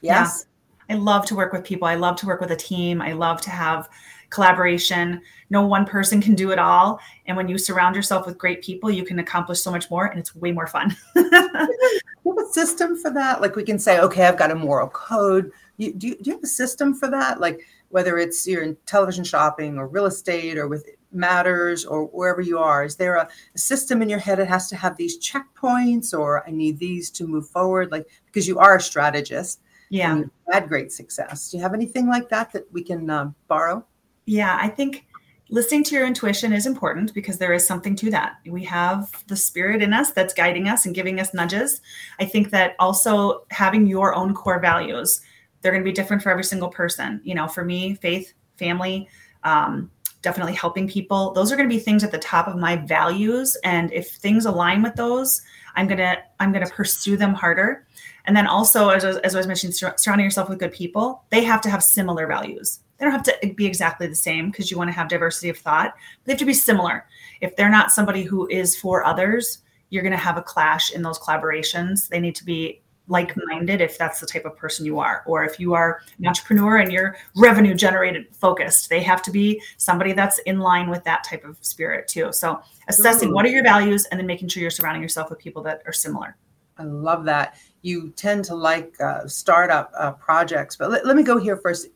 Yes? 0.00 0.46
Yeah. 0.88 0.96
i 0.96 0.98
love 0.98 1.24
to 1.26 1.36
work 1.36 1.52
with 1.52 1.64
people. 1.64 1.86
I 1.86 1.94
love 1.94 2.16
to 2.16 2.26
work 2.26 2.40
with 2.40 2.50
a 2.50 2.56
team. 2.56 3.00
I 3.00 3.12
love 3.12 3.40
to 3.42 3.50
have 3.50 3.88
collaboration. 4.32 5.20
No 5.50 5.66
one 5.66 5.84
person 5.84 6.20
can 6.20 6.34
do 6.34 6.50
it 6.50 6.58
all. 6.58 6.98
And 7.26 7.36
when 7.36 7.48
you 7.48 7.58
surround 7.58 7.94
yourself 7.94 8.26
with 8.26 8.38
great 8.38 8.62
people, 8.62 8.90
you 8.90 9.04
can 9.04 9.18
accomplish 9.18 9.60
so 9.60 9.70
much 9.70 9.90
more 9.90 10.06
and 10.06 10.18
it's 10.18 10.34
way 10.34 10.50
more 10.50 10.66
fun. 10.66 10.96
you 11.14 11.30
have 11.32 12.38
a 12.38 12.52
system 12.52 12.96
for 12.96 13.12
that? 13.12 13.40
Like 13.40 13.54
we 13.54 13.62
can 13.62 13.78
say, 13.78 14.00
okay, 14.00 14.26
I've 14.26 14.38
got 14.38 14.50
a 14.50 14.54
moral 14.54 14.88
code. 14.88 15.52
You, 15.76 15.92
do, 15.92 16.08
you, 16.08 16.16
do 16.16 16.30
you 16.30 16.36
have 16.36 16.44
a 16.44 16.48
system 16.48 16.94
for 16.94 17.10
that? 17.10 17.40
Like 17.40 17.60
whether 17.90 18.16
it's 18.16 18.46
you're 18.46 18.62
in 18.62 18.76
television 18.86 19.22
shopping 19.22 19.76
or 19.76 19.86
real 19.86 20.06
estate 20.06 20.56
or 20.56 20.66
with 20.66 20.86
matters 21.12 21.84
or 21.84 22.06
wherever 22.06 22.40
you 22.40 22.58
are 22.58 22.84
is 22.84 22.96
there 22.96 23.16
a, 23.16 23.28
a, 23.54 23.58
system 23.58 24.00
in 24.00 24.08
your 24.08 24.18
head 24.18 24.38
that 24.38 24.48
has 24.48 24.66
to 24.66 24.74
have 24.74 24.96
these 24.96 25.18
checkpoints 25.18 26.18
or 26.18 26.42
i 26.48 26.50
need 26.50 26.78
these 26.78 27.10
to 27.10 27.26
move 27.26 27.46
forward 27.50 27.92
like 27.92 28.08
because 28.24 28.48
you 28.48 28.58
are 28.58 28.76
a 28.76 28.80
strategist 28.80 29.60
yeah 29.90 30.22
had 30.50 30.70
great 30.70 30.90
success 30.90 31.50
do 31.50 31.58
you 31.58 31.62
have 31.62 31.74
anything 31.74 32.08
like 32.08 32.30
that 32.30 32.50
that 32.50 32.64
we 32.72 32.82
can 32.82 33.10
uh, 33.10 33.30
borrow 33.46 33.84
yeah, 34.26 34.58
I 34.60 34.68
think 34.68 35.06
listening 35.48 35.84
to 35.84 35.94
your 35.94 36.06
intuition 36.06 36.52
is 36.52 36.66
important 36.66 37.12
because 37.12 37.38
there 37.38 37.52
is 37.52 37.66
something 37.66 37.94
to 37.96 38.10
that. 38.10 38.36
We 38.46 38.64
have 38.64 39.10
the 39.26 39.36
spirit 39.36 39.82
in 39.82 39.92
us 39.92 40.10
that's 40.12 40.32
guiding 40.32 40.68
us 40.68 40.86
and 40.86 40.94
giving 40.94 41.20
us 41.20 41.34
nudges. 41.34 41.80
I 42.18 42.24
think 42.24 42.50
that 42.50 42.74
also 42.78 43.44
having 43.50 43.86
your 43.86 44.14
own 44.14 44.34
core 44.34 44.60
values, 44.60 45.20
they're 45.60 45.72
going 45.72 45.84
to 45.84 45.88
be 45.88 45.94
different 45.94 46.22
for 46.22 46.30
every 46.30 46.44
single 46.44 46.68
person. 46.68 47.20
You 47.22 47.34
know, 47.34 47.48
for 47.48 47.64
me, 47.64 47.94
faith, 47.96 48.32
family, 48.56 49.08
um, 49.44 49.90
definitely 50.22 50.54
helping 50.54 50.88
people. 50.88 51.32
Those 51.32 51.52
are 51.52 51.56
going 51.56 51.68
to 51.68 51.74
be 51.74 51.80
things 51.80 52.02
at 52.02 52.12
the 52.12 52.18
top 52.18 52.48
of 52.48 52.56
my 52.56 52.76
values. 52.76 53.56
And 53.62 53.92
if 53.92 54.08
things 54.10 54.46
align 54.46 54.82
with 54.82 54.94
those, 54.94 55.42
I'm 55.74 55.86
gonna 55.86 56.18
I'm 56.38 56.52
gonna 56.52 56.68
pursue 56.68 57.16
them 57.16 57.34
harder. 57.34 57.86
And 58.24 58.36
then 58.36 58.46
also, 58.46 58.90
as, 58.90 59.04
as 59.04 59.34
I 59.34 59.38
was 59.38 59.46
mentioning, 59.46 59.72
surrounding 59.72 60.24
yourself 60.24 60.48
with 60.48 60.60
good 60.60 60.72
people, 60.72 61.24
they 61.30 61.42
have 61.42 61.60
to 61.62 61.70
have 61.70 61.82
similar 61.82 62.26
values. 62.26 62.80
They 63.02 63.08
don't 63.08 63.14
have 63.14 63.40
to 63.40 63.54
be 63.54 63.66
exactly 63.66 64.06
the 64.06 64.14
same 64.14 64.52
because 64.52 64.70
you 64.70 64.78
want 64.78 64.86
to 64.86 64.92
have 64.92 65.08
diversity 65.08 65.48
of 65.48 65.58
thought. 65.58 65.96
They 66.22 66.30
have 66.30 66.38
to 66.38 66.44
be 66.44 66.54
similar. 66.54 67.04
If 67.40 67.56
they're 67.56 67.68
not 67.68 67.90
somebody 67.90 68.22
who 68.22 68.46
is 68.46 68.76
for 68.76 69.04
others, 69.04 69.58
you're 69.90 70.04
going 70.04 70.12
to 70.12 70.18
have 70.18 70.36
a 70.36 70.42
clash 70.42 70.92
in 70.92 71.02
those 71.02 71.18
collaborations. 71.18 72.06
They 72.06 72.20
need 72.20 72.36
to 72.36 72.44
be 72.44 72.80
like 73.08 73.36
minded 73.46 73.80
if 73.80 73.98
that's 73.98 74.20
the 74.20 74.26
type 74.26 74.44
of 74.44 74.56
person 74.56 74.86
you 74.86 75.00
are. 75.00 75.24
Or 75.26 75.42
if 75.42 75.58
you 75.58 75.74
are 75.74 76.02
an 76.20 76.28
entrepreneur 76.28 76.76
and 76.76 76.92
you're 76.92 77.16
revenue 77.34 77.74
generated 77.74 78.26
focused, 78.36 78.88
they 78.88 79.02
have 79.02 79.20
to 79.22 79.32
be 79.32 79.60
somebody 79.78 80.12
that's 80.12 80.38
in 80.46 80.60
line 80.60 80.88
with 80.88 81.02
that 81.02 81.24
type 81.24 81.44
of 81.44 81.58
spirit 81.60 82.06
too. 82.06 82.32
So 82.32 82.62
assessing 82.86 83.30
Ooh. 83.30 83.34
what 83.34 83.44
are 83.44 83.48
your 83.50 83.64
values 83.64 84.06
and 84.12 84.20
then 84.20 84.28
making 84.28 84.46
sure 84.46 84.60
you're 84.60 84.70
surrounding 84.70 85.02
yourself 85.02 85.28
with 85.28 85.40
people 85.40 85.64
that 85.64 85.82
are 85.86 85.92
similar. 85.92 86.36
I 86.78 86.84
love 86.84 87.24
that. 87.24 87.56
You 87.82 88.10
tend 88.10 88.44
to 88.44 88.54
like 88.54 88.94
uh, 89.00 89.26
startup 89.26 89.90
uh, 89.98 90.12
projects, 90.12 90.76
but 90.76 90.88
let, 90.88 91.04
let 91.04 91.16
me 91.16 91.24
go 91.24 91.36
here 91.36 91.56
first. 91.56 91.88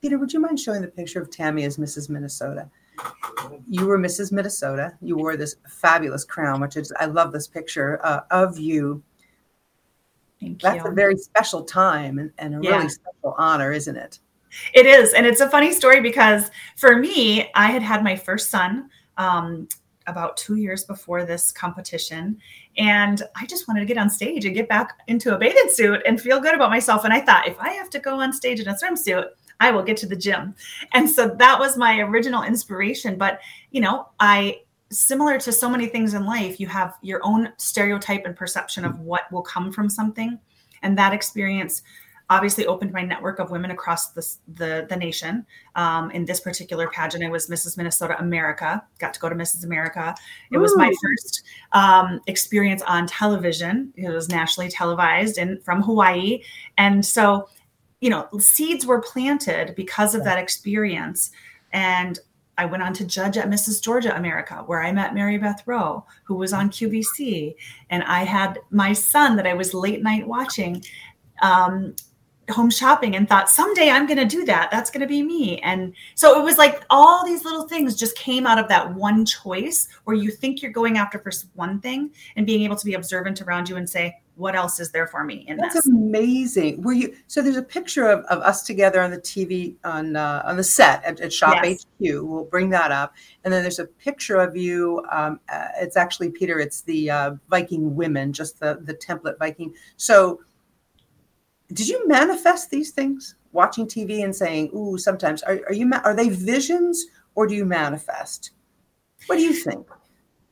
Peter, 0.00 0.18
would 0.18 0.32
you 0.32 0.40
mind 0.40 0.60
showing 0.60 0.80
the 0.80 0.88
picture 0.88 1.20
of 1.20 1.30
Tami 1.30 1.64
as 1.66 1.76
Mrs. 1.76 2.08
Minnesota? 2.08 2.70
You 3.68 3.86
were 3.86 3.98
Mrs. 3.98 4.32
Minnesota. 4.32 4.96
You 5.00 5.16
wore 5.16 5.36
this 5.36 5.56
fabulous 5.68 6.24
crown, 6.24 6.60
which 6.60 6.76
is, 6.76 6.92
I 6.98 7.06
love 7.06 7.32
this 7.32 7.46
picture 7.46 8.04
uh, 8.04 8.20
of 8.30 8.58
you. 8.58 9.02
Thank 10.40 10.62
That's 10.62 10.84
you. 10.84 10.90
a 10.90 10.94
very 10.94 11.16
special 11.16 11.64
time 11.64 12.18
and, 12.18 12.30
and 12.38 12.54
a 12.54 12.60
yeah. 12.62 12.76
really 12.76 12.88
special 12.88 13.34
honor, 13.38 13.72
isn't 13.72 13.96
it? 13.96 14.20
It 14.74 14.86
is. 14.86 15.12
And 15.14 15.26
it's 15.26 15.40
a 15.40 15.50
funny 15.50 15.72
story 15.72 16.00
because 16.00 16.50
for 16.76 16.96
me, 16.96 17.50
I 17.54 17.66
had 17.66 17.82
had 17.82 18.02
my 18.02 18.16
first 18.16 18.50
son 18.50 18.88
um, 19.16 19.68
about 20.06 20.36
two 20.36 20.56
years 20.56 20.84
before 20.84 21.24
this 21.24 21.52
competition. 21.52 22.38
And 22.78 23.22
I 23.36 23.46
just 23.46 23.68
wanted 23.68 23.80
to 23.80 23.86
get 23.86 23.98
on 23.98 24.08
stage 24.08 24.44
and 24.44 24.54
get 24.54 24.68
back 24.68 24.98
into 25.08 25.34
a 25.34 25.38
bathing 25.38 25.68
suit 25.68 26.02
and 26.06 26.20
feel 26.20 26.40
good 26.40 26.54
about 26.54 26.70
myself. 26.70 27.04
And 27.04 27.12
I 27.12 27.20
thought, 27.20 27.48
if 27.48 27.58
I 27.58 27.70
have 27.72 27.90
to 27.90 27.98
go 27.98 28.20
on 28.20 28.32
stage 28.32 28.60
in 28.60 28.68
a 28.68 28.74
swimsuit, 28.74 29.26
I 29.60 29.70
will 29.70 29.82
get 29.82 29.96
to 29.98 30.06
the 30.06 30.16
gym. 30.16 30.54
And 30.92 31.08
so 31.08 31.28
that 31.28 31.58
was 31.58 31.76
my 31.76 31.98
original 31.98 32.42
inspiration. 32.42 33.16
But, 33.18 33.40
you 33.70 33.80
know, 33.80 34.08
I, 34.20 34.60
similar 34.90 35.38
to 35.40 35.52
so 35.52 35.68
many 35.68 35.86
things 35.86 36.14
in 36.14 36.24
life, 36.24 36.60
you 36.60 36.66
have 36.68 36.94
your 37.02 37.20
own 37.24 37.52
stereotype 37.56 38.24
and 38.24 38.36
perception 38.36 38.84
of 38.84 39.00
what 39.00 39.30
will 39.32 39.42
come 39.42 39.72
from 39.72 39.88
something. 39.88 40.38
And 40.82 40.96
that 40.96 41.12
experience 41.12 41.82
obviously 42.30 42.66
opened 42.66 42.92
my 42.92 43.02
network 43.02 43.38
of 43.38 43.50
women 43.50 43.70
across 43.70 44.10
the, 44.10 44.36
the, 44.54 44.86
the 44.88 44.96
nation. 44.96 45.46
Um, 45.76 46.10
in 46.10 46.24
this 46.26 46.40
particular 46.40 46.88
pageant, 46.88 47.24
I 47.24 47.30
was 47.30 47.48
Mrs. 47.48 47.76
Minnesota 47.76 48.18
America, 48.18 48.82
got 48.98 49.14
to 49.14 49.20
go 49.20 49.28
to 49.28 49.34
Mrs. 49.34 49.64
America. 49.64 50.14
It 50.52 50.58
was 50.58 50.76
my 50.76 50.92
first 51.02 51.42
um, 51.72 52.20
experience 52.26 52.82
on 52.82 53.06
television. 53.06 53.94
It 53.96 54.10
was 54.10 54.28
nationally 54.28 54.68
televised 54.68 55.38
and 55.38 55.62
from 55.64 55.82
Hawaii. 55.82 56.42
And 56.76 57.04
so 57.04 57.48
you 58.00 58.10
know, 58.10 58.28
seeds 58.38 58.86
were 58.86 59.00
planted 59.00 59.74
because 59.74 60.14
of 60.14 60.24
that 60.24 60.38
experience. 60.38 61.30
And 61.72 62.18
I 62.56 62.64
went 62.64 62.82
on 62.82 62.92
to 62.94 63.04
judge 63.04 63.36
at 63.36 63.48
Mrs. 63.48 63.82
Georgia 63.82 64.16
America, 64.16 64.64
where 64.66 64.82
I 64.82 64.90
met 64.90 65.14
Mary 65.14 65.38
Beth 65.38 65.62
Roe, 65.66 66.04
who 66.24 66.34
was 66.34 66.52
on 66.52 66.70
QVC. 66.70 67.54
And 67.90 68.02
I 68.04 68.24
had 68.24 68.58
my 68.70 68.92
son 68.92 69.36
that 69.36 69.46
I 69.46 69.54
was 69.54 69.74
late 69.74 70.02
night 70.02 70.26
watching 70.26 70.82
um, 71.40 71.94
home 72.50 72.70
shopping 72.70 73.14
and 73.14 73.28
thought, 73.28 73.48
someday 73.48 73.90
I'm 73.90 74.06
going 74.06 74.18
to 74.18 74.24
do 74.24 74.44
that. 74.46 74.70
That's 74.70 74.90
going 74.90 75.02
to 75.02 75.06
be 75.06 75.22
me. 75.22 75.58
And 75.60 75.94
so 76.14 76.40
it 76.40 76.42
was 76.42 76.58
like 76.58 76.84
all 76.90 77.24
these 77.24 77.44
little 77.44 77.68
things 77.68 77.94
just 77.94 78.16
came 78.16 78.46
out 78.46 78.58
of 78.58 78.68
that 78.68 78.94
one 78.94 79.24
choice 79.24 79.86
where 80.04 80.16
you 80.16 80.30
think 80.30 80.62
you're 80.62 80.72
going 80.72 80.98
after 80.98 81.18
for 81.18 81.30
one 81.54 81.80
thing 81.80 82.10
and 82.36 82.46
being 82.46 82.62
able 82.62 82.76
to 82.76 82.86
be 82.86 82.94
observant 82.94 83.42
around 83.42 83.68
you 83.68 83.76
and 83.76 83.88
say, 83.88 84.16
what 84.38 84.54
else 84.54 84.78
is 84.78 84.92
there 84.92 85.06
for 85.06 85.24
me 85.24 85.44
in 85.48 85.56
That's 85.56 85.74
this? 85.74 85.86
amazing. 85.88 86.80
Were 86.82 86.92
you 86.92 87.14
so? 87.26 87.42
There's 87.42 87.56
a 87.56 87.62
picture 87.62 88.08
of, 88.08 88.24
of 88.26 88.38
us 88.40 88.62
together 88.62 89.02
on 89.02 89.10
the 89.10 89.18
TV 89.18 89.74
on 89.84 90.14
uh, 90.14 90.42
on 90.44 90.56
the 90.56 90.64
set 90.64 91.04
at, 91.04 91.20
at 91.20 91.32
Shop 91.32 91.58
yes. 91.62 91.82
HQ. 91.82 91.88
We'll 92.00 92.44
bring 92.44 92.70
that 92.70 92.92
up, 92.92 93.14
and 93.44 93.52
then 93.52 93.62
there's 93.62 93.80
a 93.80 93.86
picture 93.86 94.36
of 94.36 94.56
you. 94.56 95.04
Um, 95.10 95.40
uh, 95.52 95.68
it's 95.80 95.96
actually 95.96 96.30
Peter. 96.30 96.60
It's 96.60 96.82
the 96.82 97.10
uh, 97.10 97.30
Viking 97.50 97.96
women, 97.96 98.32
just 98.32 98.60
the 98.60 98.78
the 98.80 98.94
template 98.94 99.38
Viking. 99.38 99.74
So, 99.96 100.40
did 101.72 101.88
you 101.88 102.06
manifest 102.06 102.70
these 102.70 102.92
things? 102.92 103.34
Watching 103.50 103.86
TV 103.86 104.22
and 104.22 104.34
saying, 104.34 104.70
"Ooh," 104.72 104.98
sometimes 104.98 105.42
are, 105.42 105.60
are 105.66 105.74
you 105.74 105.90
are 106.04 106.14
they 106.14 106.28
visions 106.28 107.06
or 107.34 107.46
do 107.46 107.54
you 107.54 107.64
manifest? 107.64 108.52
What 109.26 109.36
do 109.36 109.42
you 109.42 109.52
think? 109.52 109.86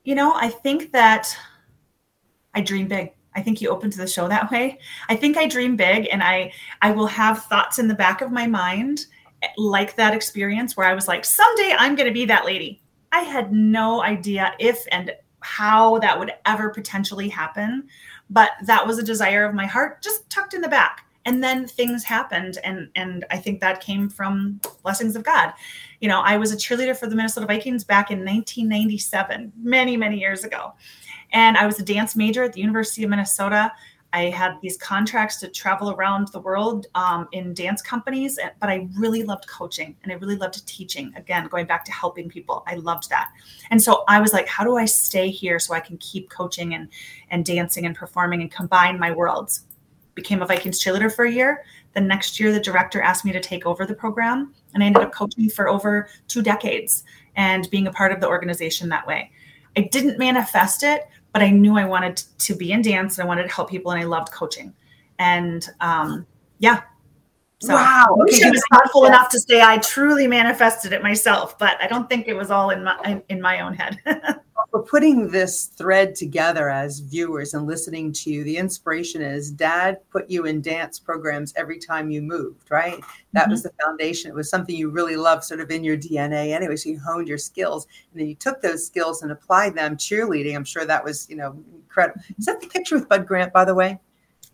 You 0.02 0.16
know, 0.16 0.32
I 0.34 0.48
think 0.48 0.92
that 0.92 1.36
I 2.54 2.62
dream 2.62 2.88
big. 2.88 3.12
I 3.36 3.42
think 3.42 3.60
you 3.60 3.68
open 3.68 3.90
to 3.90 3.98
the 3.98 4.06
show 4.08 4.26
that 4.28 4.50
way. 4.50 4.78
I 5.08 5.14
think 5.14 5.36
I 5.36 5.46
dream 5.46 5.76
big 5.76 6.08
and 6.10 6.22
I 6.22 6.52
I 6.82 6.90
will 6.90 7.06
have 7.06 7.44
thoughts 7.44 7.78
in 7.78 7.86
the 7.86 7.94
back 7.94 8.22
of 8.22 8.32
my 8.32 8.46
mind 8.46 9.06
eh, 9.42 9.48
like 9.58 9.94
that 9.96 10.14
experience 10.14 10.76
where 10.76 10.88
I 10.88 10.94
was 10.94 11.06
like 11.06 11.24
someday 11.24 11.74
I'm 11.78 11.94
going 11.94 12.08
to 12.08 12.14
be 12.14 12.24
that 12.24 12.46
lady. 12.46 12.80
I 13.12 13.20
had 13.20 13.52
no 13.52 14.02
idea 14.02 14.54
if 14.58 14.84
and 14.90 15.12
how 15.40 15.98
that 15.98 16.18
would 16.18 16.32
ever 16.46 16.70
potentially 16.70 17.28
happen, 17.28 17.86
but 18.30 18.50
that 18.64 18.84
was 18.84 18.98
a 18.98 19.02
desire 19.02 19.44
of 19.44 19.54
my 19.54 19.66
heart 19.66 20.02
just 20.02 20.28
tucked 20.30 20.54
in 20.54 20.60
the 20.60 20.68
back. 20.68 21.02
And 21.24 21.42
then 21.42 21.66
things 21.66 22.04
happened 22.04 22.58
and 22.64 22.88
and 22.94 23.26
I 23.30 23.36
think 23.36 23.60
that 23.60 23.80
came 23.80 24.08
from 24.08 24.60
blessings 24.82 25.14
of 25.14 25.24
God. 25.24 25.52
You 26.00 26.08
know, 26.08 26.20
I 26.20 26.38
was 26.38 26.52
a 26.52 26.56
cheerleader 26.56 26.96
for 26.96 27.06
the 27.06 27.16
Minnesota 27.16 27.46
Vikings 27.46 27.84
back 27.84 28.10
in 28.10 28.20
1997, 28.20 29.52
many 29.58 29.96
many 29.98 30.18
years 30.18 30.44
ago 30.44 30.72
and 31.36 31.58
I 31.58 31.66
was 31.66 31.78
a 31.78 31.84
dance 31.84 32.16
major 32.16 32.42
at 32.44 32.54
the 32.54 32.60
University 32.60 33.04
of 33.04 33.10
Minnesota. 33.10 33.70
I 34.14 34.30
had 34.30 34.54
these 34.62 34.78
contracts 34.78 35.38
to 35.40 35.48
travel 35.48 35.90
around 35.90 36.28
the 36.28 36.40
world 36.40 36.86
um, 36.94 37.28
in 37.32 37.52
dance 37.52 37.82
companies, 37.82 38.38
but 38.58 38.70
I 38.70 38.88
really 38.96 39.22
loved 39.22 39.46
coaching 39.46 39.94
and 40.02 40.10
I 40.10 40.14
really 40.14 40.36
loved 40.36 40.66
teaching. 40.66 41.12
Again, 41.14 41.46
going 41.48 41.66
back 41.66 41.84
to 41.84 41.92
helping 41.92 42.30
people, 42.30 42.64
I 42.66 42.76
loved 42.76 43.10
that. 43.10 43.28
And 43.70 43.82
so 43.82 44.02
I 44.08 44.18
was 44.18 44.32
like, 44.32 44.48
how 44.48 44.64
do 44.64 44.78
I 44.78 44.86
stay 44.86 45.28
here 45.28 45.58
so 45.58 45.74
I 45.74 45.80
can 45.80 45.98
keep 45.98 46.30
coaching 46.30 46.72
and 46.72 46.88
and 47.30 47.44
dancing 47.44 47.84
and 47.84 47.94
performing 47.94 48.40
and 48.40 48.50
combine 48.50 48.98
my 48.98 49.10
worlds? 49.10 49.66
Became 50.14 50.40
a 50.40 50.46
Vikings 50.46 50.82
cheerleader 50.82 51.14
for 51.14 51.26
a 51.26 51.30
year. 51.30 51.64
The 51.92 52.00
next 52.00 52.40
year, 52.40 52.50
the 52.50 52.60
director 52.60 53.02
asked 53.02 53.26
me 53.26 53.32
to 53.32 53.40
take 53.40 53.66
over 53.66 53.84
the 53.84 53.94
program, 53.94 54.54
and 54.72 54.82
I 54.82 54.86
ended 54.86 55.02
up 55.02 55.12
coaching 55.12 55.50
for 55.50 55.68
over 55.68 56.08
two 56.28 56.40
decades 56.40 57.04
and 57.34 57.68
being 57.70 57.88
a 57.88 57.92
part 57.92 58.12
of 58.12 58.20
the 58.20 58.26
organization 58.26 58.88
that 58.88 59.06
way. 59.06 59.30
I 59.76 59.82
didn't 59.82 60.18
manifest 60.18 60.82
it, 60.82 61.02
but 61.36 61.42
I 61.42 61.50
knew 61.50 61.76
I 61.76 61.84
wanted 61.84 62.16
to 62.38 62.54
be 62.54 62.72
in 62.72 62.80
dance 62.80 63.18
and 63.18 63.24
I 63.26 63.28
wanted 63.28 63.42
to 63.42 63.54
help 63.54 63.68
people 63.68 63.92
and 63.92 64.00
I 64.00 64.04
loved 64.04 64.32
coaching. 64.32 64.72
And 65.18 65.68
um, 65.82 66.26
yeah, 66.60 66.80
So 67.58 67.74
wow. 67.74 68.16
Okay, 68.22 68.46
I 68.46 68.48
was 68.48 68.62
thoughtful 68.72 69.04
enough 69.04 69.28
to 69.32 69.40
say 69.40 69.60
I 69.60 69.76
truly 69.76 70.26
manifested 70.26 70.94
it 70.94 71.02
myself, 71.02 71.58
but 71.58 71.76
I 71.78 71.88
don't 71.88 72.08
think 72.08 72.26
it 72.26 72.32
was 72.32 72.50
all 72.50 72.70
in 72.70 72.84
my 72.84 72.98
in, 73.04 73.22
in 73.28 73.42
my 73.42 73.60
own 73.60 73.74
head. 73.74 73.98
For 74.70 74.82
putting 74.82 75.30
this 75.30 75.66
thread 75.66 76.14
together 76.14 76.68
as 76.68 77.00
viewers 77.00 77.54
and 77.54 77.66
listening 77.66 78.12
to 78.12 78.30
you, 78.30 78.44
the 78.44 78.56
inspiration 78.56 79.22
is 79.22 79.50
dad 79.50 79.98
put 80.10 80.28
you 80.28 80.46
in 80.46 80.60
dance 80.60 80.98
programs 80.98 81.54
every 81.56 81.78
time 81.78 82.10
you 82.10 82.20
moved, 82.20 82.70
right? 82.70 83.00
That 83.32 83.44
mm-hmm. 83.44 83.52
was 83.52 83.62
the 83.62 83.72
foundation. 83.82 84.30
It 84.30 84.34
was 84.34 84.50
something 84.50 84.76
you 84.76 84.90
really 84.90 85.16
loved 85.16 85.44
sort 85.44 85.60
of 85.60 85.70
in 85.70 85.84
your 85.84 85.96
DNA 85.96 86.52
anyway. 86.52 86.76
So 86.76 86.90
you 86.90 86.98
honed 86.98 87.28
your 87.28 87.38
skills 87.38 87.86
and 88.12 88.20
then 88.20 88.28
you 88.28 88.34
took 88.34 88.60
those 88.60 88.84
skills 88.86 89.22
and 89.22 89.32
applied 89.32 89.74
them 89.74 89.96
cheerleading. 89.96 90.54
I'm 90.54 90.64
sure 90.64 90.84
that 90.84 91.02
was, 91.02 91.28
you 91.30 91.36
know, 91.36 91.56
incredible. 91.74 92.20
Is 92.38 92.46
that 92.46 92.60
the 92.60 92.66
picture 92.66 92.96
with 92.96 93.08
Bud 93.08 93.26
Grant, 93.26 93.52
by 93.52 93.64
the 93.64 93.74
way? 93.74 93.98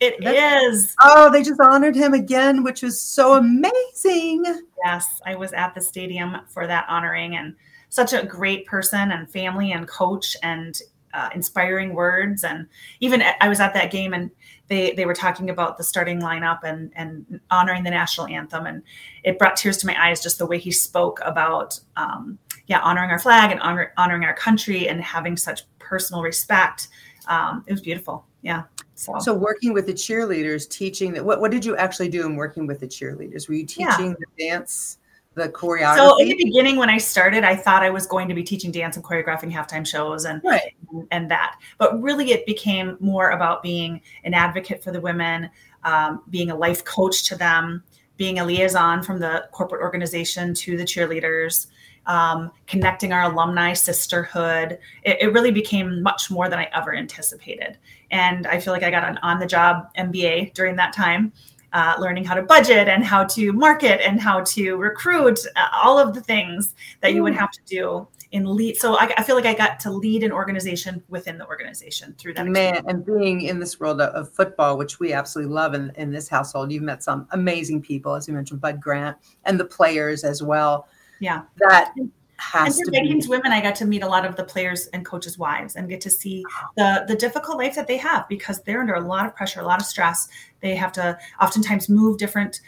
It 0.02 0.16
That's, 0.21 0.64
is. 0.64 0.97
Oh, 1.00 1.31
they 1.31 1.45
just 1.45 1.61
honored 1.61 1.95
him 1.95 2.12
again, 2.12 2.64
which 2.64 2.83
was 2.83 3.00
so 3.00 3.35
amazing. 3.35 4.45
Yes, 4.85 5.07
I 5.25 5.37
was 5.37 5.52
at 5.52 5.76
the 5.76 5.81
stadium 5.81 6.38
for 6.49 6.66
that 6.66 6.87
honoring 6.88 7.37
and 7.37 7.54
such 7.93 8.15
a 8.15 8.25
great 8.25 8.65
person 8.65 9.13
and 9.13 9.31
family 9.31 9.73
and 9.73 9.87
coach 9.87 10.35
and 10.43 10.81
uh, 11.13 11.29
inspiring 11.35 11.93
words. 11.93 12.43
And 12.43 12.67
even 13.01 13.23
I 13.43 13.51
was 13.51 13.61
at 13.61 13.75
that 13.75 13.93
game 13.93 14.15
and 14.15 14.31
they 14.69 14.93
they 14.93 15.05
were 15.05 15.13
talking 15.13 15.51
about 15.51 15.77
the 15.77 15.85
starting 15.85 16.19
lineup 16.19 16.61
and 16.65 16.91
and 16.97 17.39
honoring 17.51 17.83
the 17.85 17.91
national 17.91 18.29
anthem 18.29 18.65
and 18.65 18.83
it 19.25 19.39
brought 19.39 19.57
tears 19.57 19.77
to 19.79 19.87
my 19.87 20.09
eyes 20.09 20.23
just 20.23 20.39
the 20.39 20.47
way 20.47 20.59
he 20.59 20.71
spoke 20.71 21.21
about 21.23 21.79
um, 21.97 22.39
yeah 22.67 22.81
honoring 22.81 23.11
our 23.11 23.19
flag 23.19 23.51
and 23.51 23.61
honor, 23.61 23.93
honoring 23.99 24.25
our 24.25 24.35
country 24.35 24.89
and 24.89 25.03
having 25.03 25.37
such 25.37 25.65
personal 25.79 26.23
respect. 26.23 26.89
Um, 27.29 27.63
it 27.67 27.73
was 27.73 27.83
beautiful. 27.83 28.25
Yeah. 28.41 28.63
So. 28.95 29.19
so 29.19 29.35
working 29.35 29.75
with 29.75 29.87
the 29.87 29.93
cheerleaders, 29.93 30.67
teaching 30.67 31.13
that 31.13 31.23
what, 31.23 31.43
what 31.43 31.51
did 31.51 31.63
you 31.63 31.77
actually 31.77 32.09
do 32.09 32.25
in 32.25 32.37
working 32.37 32.67
with 32.67 32.81
the 32.81 32.89
cheerleaders? 32.89 33.49
Were 33.49 33.55
you 33.55 33.67
teaching 33.67 34.09
yeah. 34.09 34.15
the 34.19 34.49
dance, 34.49 34.99
the 35.35 35.49
choreography? 35.49 35.97
So 35.97 36.19
in 36.19 36.29
the 36.29 36.37
beginning, 36.45 36.77
when 36.77 36.91
I 36.91 36.99
started, 36.99 37.45
I 37.45 37.57
thought 37.57 37.83
I 37.83 37.91
was 37.91 38.07
going 38.07 38.29
to 38.29 38.35
be 38.35 38.43
teaching 38.43 38.71
dance 38.71 38.97
and 38.97 39.05
choreographing 39.05 39.53
halftime 39.53 39.87
shows 39.87 40.25
and 40.25 40.43
right. 40.45 40.75
and, 41.11 41.31
that. 41.31 41.57
But 41.79 42.01
really, 42.03 42.33
it 42.33 42.47
became 42.47 42.97
more 43.01 43.31
about 43.31 43.62
being 43.62 44.01
an 44.25 44.35
advocate 44.35 44.83
for 44.83 44.93
the 44.93 45.01
women, 45.01 45.51
um, 45.85 46.23
being 46.31 46.51
a 46.51 46.57
life 46.57 46.85
coach 46.85 47.25
to 47.29 47.37
them, 47.37 47.83
being 48.17 48.39
a 48.39 48.45
liaison 48.45 49.03
from 49.03 49.19
the 49.19 49.49
corporate 49.53 49.83
organization 49.83 50.55
to 50.55 50.77
the 50.77 50.85
cheerleaders 50.85 51.69
um, 52.07 52.51
connecting 52.67 53.12
our 53.12 53.31
alumni 53.31 53.73
sisterhood. 53.73 54.79
It, 55.05 55.19
it, 55.21 55.33
really 55.33 55.51
became 55.51 56.03
much 56.03 56.31
more 56.31 56.49
than 56.49 56.59
I 56.59 56.69
ever 56.75 56.95
anticipated. 56.95 57.79
And 58.11 58.47
I 58.47 58.59
feel 58.59 58.73
like 58.73 58.83
I 58.83 58.91
got 58.91 59.09
an 59.09 59.19
on 59.19 59.39
the 59.39 59.47
job 59.47 59.89
MBA 59.97 60.55
during 60.55 60.77
that 60.77 60.93
time. 60.93 61.33
Uh, 61.73 61.95
learning 61.99 62.23
how 62.23 62.35
to 62.35 62.43
budget 62.43 62.87
and 62.87 63.02
how 63.02 63.25
to 63.25 63.50
market 63.52 63.99
and 64.07 64.21
how 64.21 64.41
to 64.41 64.76
recruit, 64.76 65.41
uh, 65.57 65.69
all 65.73 65.99
of 65.99 66.12
the 66.12 66.21
things 66.21 66.75
that 67.00 67.14
you 67.14 67.23
would 67.23 67.33
mm. 67.33 67.38
have 67.38 67.50
to 67.50 67.61
do 67.64 68.07
in 68.33 68.45
lead. 68.57 68.76
So 68.76 68.97
I, 68.97 69.12
I, 69.17 69.23
feel 69.23 69.37
like 69.37 69.45
I 69.45 69.55
got 69.55 69.79
to 69.81 69.91
lead 69.91 70.23
an 70.23 70.33
organization 70.33 71.02
within 71.09 71.38
the 71.38 71.47
organization 71.47 72.14
through 72.19 72.35
that. 72.35 72.47
Man, 72.47 72.83
and 72.88 73.05
being 73.05 73.43
in 73.43 73.61
this 73.61 73.79
world 73.79 74.00
of, 74.00 74.14
of, 74.14 74.33
football, 74.33 74.79
which 74.79 74.99
we 74.99 75.12
absolutely 75.12 75.52
love 75.55 75.75
in, 75.75 75.93
in 75.97 76.11
this 76.11 76.29
household, 76.29 76.73
you've 76.73 76.83
met 76.83 77.02
some 77.02 77.29
amazing 77.33 77.83
people, 77.83 78.14
as 78.14 78.26
you 78.26 78.35
mentioned, 78.35 78.61
Bud 78.61 78.81
Grant, 78.81 79.17
and 79.45 79.61
the 79.61 79.64
players 79.64 80.25
as 80.25 80.43
well. 80.43 80.88
Yeah. 81.21 81.43
That 81.59 81.95
has 82.43 82.79
and 82.79 82.87
for 82.87 82.91
Vikings 82.91 83.29
women, 83.29 83.53
I 83.53 83.61
got 83.61 83.75
to 83.77 83.85
meet 83.85 84.03
a 84.03 84.09
lot 84.09 84.25
of 84.25 84.37
the 84.37 84.45
players 84.45 84.87
and 84.89 85.05
coaches' 85.07 85.39
wives 85.39 85.77
and 85.77 85.89
get 85.89 86.01
to 86.03 86.11
see 86.11 86.45
oh. 86.49 86.69
the 86.77 87.05
the 87.07 87.17
difficult 87.17 87.59
life 87.59 87.75
that 87.77 87.87
they 87.87 87.97
have 87.97 88.29
because 88.29 88.61
they're 88.63 88.81
under 88.81 88.95
a 88.95 89.01
lot 89.01 89.27
of 89.27 89.35
pressure, 89.37 89.61
a 89.61 89.65
lot 89.65 89.81
of 89.81 89.87
stress. 89.87 90.29
They 90.61 90.75
have 90.75 90.93
to 90.93 91.19
oftentimes 91.41 91.89
move 91.89 92.19
different 92.19 92.61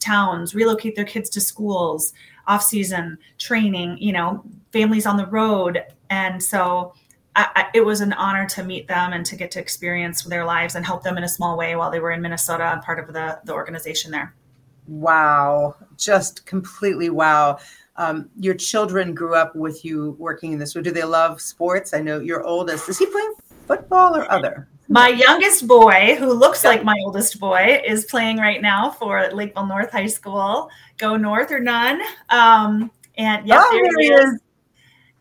towns, 0.00 0.54
relocate 0.54 0.96
their 0.96 1.04
kids 1.04 1.28
to 1.30 1.40
schools, 1.40 2.12
off 2.46 2.62
season 2.62 3.18
training, 3.38 3.98
you 3.98 4.12
know, 4.12 4.42
families 4.72 5.06
on 5.06 5.16
the 5.16 5.26
road, 5.26 5.82
and 6.10 6.42
so. 6.42 6.94
I, 7.40 7.66
it 7.72 7.84
was 7.84 8.00
an 8.00 8.12
honor 8.14 8.46
to 8.46 8.64
meet 8.64 8.88
them 8.88 9.12
and 9.12 9.24
to 9.26 9.36
get 9.36 9.52
to 9.52 9.60
experience 9.60 10.24
their 10.24 10.44
lives 10.44 10.74
and 10.74 10.84
help 10.84 11.04
them 11.04 11.16
in 11.16 11.22
a 11.22 11.28
small 11.28 11.56
way 11.56 11.76
while 11.76 11.88
they 11.88 12.00
were 12.00 12.10
in 12.10 12.20
Minnesota 12.20 12.64
and 12.64 12.82
part 12.82 12.98
of 12.98 13.12
the, 13.12 13.38
the 13.44 13.52
organization 13.52 14.10
there. 14.10 14.34
Wow, 14.88 15.76
just 15.96 16.46
completely 16.46 17.10
wow 17.10 17.58
um, 17.98 18.30
your 18.38 18.54
children 18.54 19.12
grew 19.12 19.34
up 19.34 19.54
with 19.54 19.84
you 19.84 20.16
working 20.18 20.52
in 20.52 20.58
this. 20.58 20.74
Or 20.74 20.80
do 20.80 20.90
they 20.90 21.04
love 21.04 21.40
sports? 21.40 21.92
I 21.92 22.00
know 22.00 22.20
your 22.20 22.44
oldest. 22.44 22.88
Is 22.88 22.98
he 22.98 23.06
playing 23.06 23.34
football 23.66 24.16
or 24.16 24.30
other? 24.30 24.68
My 24.88 25.08
youngest 25.08 25.66
boy, 25.66 26.16
who 26.18 26.32
looks 26.32 26.64
like 26.64 26.82
my 26.82 26.94
oldest 27.04 27.38
boy, 27.38 27.82
is 27.84 28.06
playing 28.06 28.38
right 28.38 28.62
now 28.62 28.90
for 28.90 29.28
Lakeville 29.32 29.66
North 29.66 29.90
High 29.92 30.06
School. 30.06 30.70
Go 30.96 31.16
North 31.16 31.52
or 31.52 31.60
none. 31.60 32.00
Um, 32.30 32.90
and 33.18 33.46
yes, 33.46 33.62
oh, 33.68 33.72
there 33.72 33.90
he 33.98 34.06
is. 34.06 34.40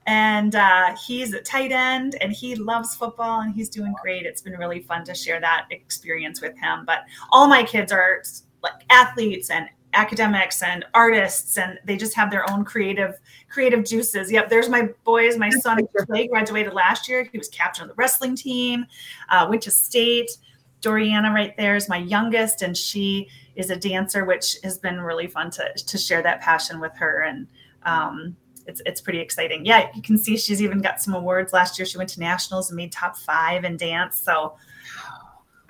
And 0.05 0.55
uh, 0.55 0.95
he's 1.05 1.33
a 1.33 1.41
tight 1.41 1.73
end 1.73 2.15
and 2.21 2.31
he 2.31 2.55
loves 2.55 2.95
football 2.95 3.41
and 3.41 3.53
he's 3.53 3.67
doing 3.67 3.93
great. 4.01 4.25
It's 4.25 4.41
been 4.41 4.53
really 4.53 4.79
fun 4.79 5.03
to 5.03 5.13
share 5.13 5.41
that 5.41 5.65
experience 5.71 6.41
with 6.41 6.57
him. 6.57 6.85
But 6.85 6.99
all 7.31 7.49
my 7.49 7.63
kids 7.63 7.91
are 7.91 8.23
like 8.63 8.83
athletes 8.89 9.49
and 9.49 9.67
academics 9.97 10.61
and 10.61 10.85
artists 10.93 11.57
and 11.57 11.79
they 11.83 11.97
just 11.97 12.13
have 12.13 12.29
their 12.29 12.49
own 12.51 12.63
creative 12.63 13.19
creative 13.49 13.83
juices. 13.83 14.31
Yep 14.31 14.49
there's 14.49 14.69
my 14.69 14.89
boys. 15.03 15.37
My 15.37 15.49
son 15.49 15.79
Clay 16.05 16.27
graduated 16.27 16.73
last 16.73 17.09
year. 17.09 17.27
He 17.29 17.37
was 17.37 17.49
captain 17.49 17.83
of 17.83 17.89
the 17.89 17.95
wrestling 17.95 18.35
team 18.35 18.85
uh, 19.29 19.47
went 19.49 19.63
to 19.63 19.71
state. 19.71 20.29
Doriana 20.81 21.33
right 21.33 21.57
there 21.57 21.75
is 21.75 21.89
my 21.89 21.97
youngest 21.97 22.61
and 22.61 22.77
she 22.77 23.27
is 23.55 23.71
a 23.71 23.75
dancer 23.75 24.23
which 24.23 24.57
has 24.63 24.77
been 24.77 25.01
really 25.01 25.25
fun 25.25 25.49
to, 25.51 25.73
to 25.73 25.97
share 25.97 26.21
that 26.21 26.41
passion 26.41 26.79
with 26.79 26.95
her. 26.95 27.23
And 27.23 27.47
um, 27.83 28.37
it's, 28.67 28.83
it's 28.85 29.01
pretty 29.01 29.19
exciting. 29.19 29.65
Yeah 29.65 29.89
you 29.95 30.03
can 30.03 30.19
see 30.19 30.37
she's 30.37 30.61
even 30.61 30.79
got 30.79 31.01
some 31.01 31.15
awards. 31.15 31.53
Last 31.53 31.79
year 31.79 31.87
she 31.87 31.97
went 31.97 32.11
to 32.11 32.19
nationals 32.19 32.69
and 32.69 32.77
made 32.77 32.91
top 32.91 33.17
five 33.17 33.63
in 33.63 33.77
dance. 33.77 34.19
So 34.19 34.57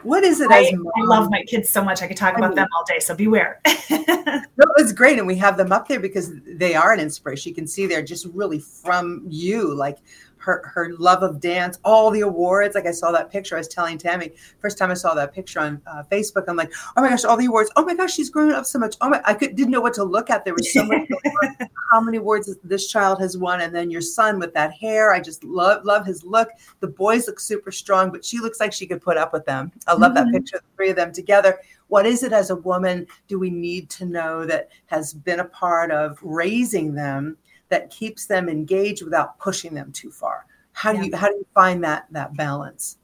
what 0.03 0.23
is 0.23 0.41
it? 0.41 0.51
I, 0.51 0.67
I, 0.67 1.03
love 1.03 1.29
my 1.31 1.43
kids 1.43 1.69
so 1.69 1.83
much. 1.83 2.01
I 2.01 2.07
could 2.07 2.17
talk 2.17 2.35
I 2.35 2.37
about 2.37 2.49
mean, 2.49 2.57
them 2.57 2.67
all 2.75 2.85
day. 2.85 2.99
So 2.99 3.15
beware. 3.15 3.59
no, 3.89 4.65
it's 4.77 4.91
great. 4.91 5.17
And 5.17 5.27
we 5.27 5.35
have 5.37 5.57
them 5.57 5.71
up 5.71 5.87
there 5.87 5.99
because 5.99 6.31
they 6.45 6.75
are 6.75 6.93
an 6.93 6.99
inspiration. 6.99 7.49
You 7.49 7.55
can 7.55 7.67
see 7.67 7.87
they're 7.87 8.03
just 8.03 8.25
really 8.33 8.59
from 8.59 9.23
you. 9.27 9.73
Like 9.73 9.97
her 10.37 10.71
her 10.73 10.93
love 10.97 11.23
of 11.23 11.39
dance, 11.39 11.79
all 11.83 12.11
the 12.11 12.21
awards. 12.21 12.75
Like 12.75 12.85
I 12.85 12.91
saw 12.91 13.11
that 13.11 13.31
picture. 13.31 13.55
I 13.55 13.59
was 13.59 13.67
telling 13.67 13.97
Tami 13.97 14.33
first 14.59 14.77
time 14.77 14.91
I 14.91 14.95
saw 14.95 15.13
that 15.13 15.33
picture 15.33 15.59
on 15.59 15.81
uh, 15.87 16.03
Facebook. 16.11 16.45
I'm 16.47 16.55
like, 16.55 16.71
oh 16.95 17.01
my 17.01 17.09
gosh, 17.09 17.23
all 17.23 17.37
the 17.37 17.45
awards. 17.45 17.71
Oh 17.75 17.85
my 17.85 17.95
gosh, 17.95 18.13
she's 18.13 18.29
grown 18.29 18.51
up 18.51 18.65
so 18.65 18.79
much. 18.79 18.95
Oh 19.01 19.09
my, 19.09 19.21
I 19.25 19.33
could 19.33 19.55
didn't 19.55 19.71
know 19.71 19.81
what 19.81 19.93
to 19.95 20.03
look 20.03 20.29
at. 20.29 20.45
There 20.45 20.53
was 20.53 20.71
so 20.73 20.83
much. 20.83 21.07
how 21.91 22.01
many 22.01 22.17
awards 22.17 22.53
this 22.63 22.87
child 22.87 23.19
has 23.19 23.37
won, 23.37 23.61
and 23.61 23.73
then 23.73 23.89
your 23.89 24.01
son 24.01 24.39
with 24.39 24.53
that 24.53 24.73
hair. 24.73 25.13
I 25.13 25.19
just 25.19 25.43
love 25.43 25.85
love 25.85 26.05
his 26.05 26.23
look. 26.23 26.49
The 26.79 26.87
boys 26.87 27.27
look 27.27 27.39
super 27.39 27.71
strong, 27.71 28.11
but 28.11 28.25
she 28.25 28.39
looks 28.39 28.59
like 28.59 28.73
she 28.73 28.87
could 28.87 29.01
put 29.01 29.17
up 29.17 29.33
with 29.33 29.45
them. 29.45 29.71
I 29.87 29.93
love 29.93 30.13
mm-hmm. 30.13 30.25
that 30.25 30.31
picture 30.31 30.57
of 30.57 30.63
the 30.63 30.75
three 30.75 30.89
of 30.89 30.95
them 30.95 31.11
together. 31.11 31.59
What 31.87 32.05
is 32.05 32.23
it 32.23 32.33
as 32.33 32.49
a 32.49 32.55
woman 32.55 33.07
do 33.27 33.39
we 33.39 33.49
need 33.49 33.89
to 33.91 34.05
know 34.05 34.45
that 34.45 34.69
has 34.87 35.13
been 35.13 35.39
a 35.39 35.45
part 35.45 35.91
of 35.91 36.19
raising 36.21 36.93
them 36.93 37.37
that 37.69 37.89
keeps 37.89 38.25
them 38.25 38.49
engaged 38.49 39.03
without 39.03 39.37
pushing 39.39 39.73
them 39.73 39.91
too 39.91 40.11
far 40.11 40.45
how 40.73 40.91
do 40.91 40.99
yeah. 40.99 41.05
you 41.05 41.15
how 41.15 41.27
do 41.27 41.35
you 41.35 41.47
find 41.53 41.83
that 41.83 42.05
that 42.11 42.35
balance 42.35 42.97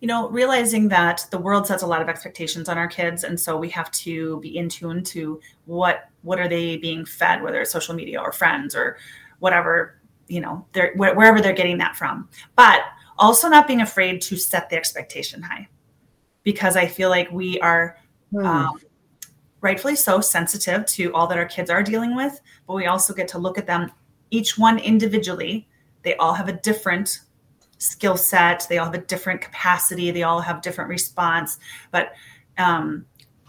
you 0.00 0.08
know 0.08 0.28
realizing 0.30 0.88
that 0.88 1.26
the 1.30 1.38
world 1.38 1.66
sets 1.66 1.82
a 1.82 1.86
lot 1.86 2.00
of 2.00 2.08
expectations 2.08 2.68
on 2.68 2.78
our 2.78 2.88
kids 2.88 3.24
and 3.24 3.38
so 3.38 3.56
we 3.56 3.68
have 3.68 3.90
to 3.90 4.40
be 4.40 4.56
in 4.56 4.68
tune 4.68 5.02
to 5.02 5.40
what 5.66 6.08
what 6.22 6.38
are 6.38 6.48
they 6.48 6.76
being 6.76 7.04
fed 7.04 7.42
whether 7.42 7.60
it's 7.60 7.70
social 7.70 7.94
media 7.94 8.20
or 8.20 8.32
friends 8.32 8.74
or 8.74 8.96
whatever 9.40 10.00
you 10.28 10.40
know 10.40 10.64
they're 10.72 10.92
wherever 10.94 11.40
they're 11.40 11.52
getting 11.52 11.78
that 11.78 11.96
from 11.96 12.28
but 12.56 12.82
also 13.18 13.48
not 13.48 13.66
being 13.66 13.80
afraid 13.80 14.20
to 14.20 14.36
set 14.36 14.70
the 14.70 14.76
expectation 14.76 15.42
high 15.42 15.66
because 16.42 16.76
i 16.76 16.86
feel 16.86 17.10
like 17.10 17.30
we 17.30 17.58
are 17.60 17.96
hmm. 18.30 18.44
um, 18.46 18.78
rightfully 19.60 19.96
so 19.96 20.20
sensitive 20.20 20.86
to 20.86 21.12
all 21.14 21.26
that 21.26 21.38
our 21.38 21.46
kids 21.46 21.70
are 21.70 21.82
dealing 21.82 22.14
with, 22.14 22.40
but 22.66 22.74
we 22.74 22.86
also 22.86 23.12
get 23.12 23.28
to 23.28 23.38
look 23.38 23.58
at 23.58 23.66
them 23.66 23.90
each 24.30 24.58
one 24.58 24.78
individually. 24.78 25.68
They 26.02 26.14
all 26.16 26.34
have 26.34 26.48
a 26.48 26.52
different 26.52 27.20
skill 27.78 28.16
set, 28.16 28.66
they 28.68 28.78
all 28.78 28.86
have 28.86 28.94
a 28.94 28.98
different 29.06 29.40
capacity, 29.40 30.10
they 30.10 30.22
all 30.22 30.40
have 30.40 30.62
different 30.62 30.90
response, 30.90 31.58
but 31.90 32.12
um, 32.58 33.06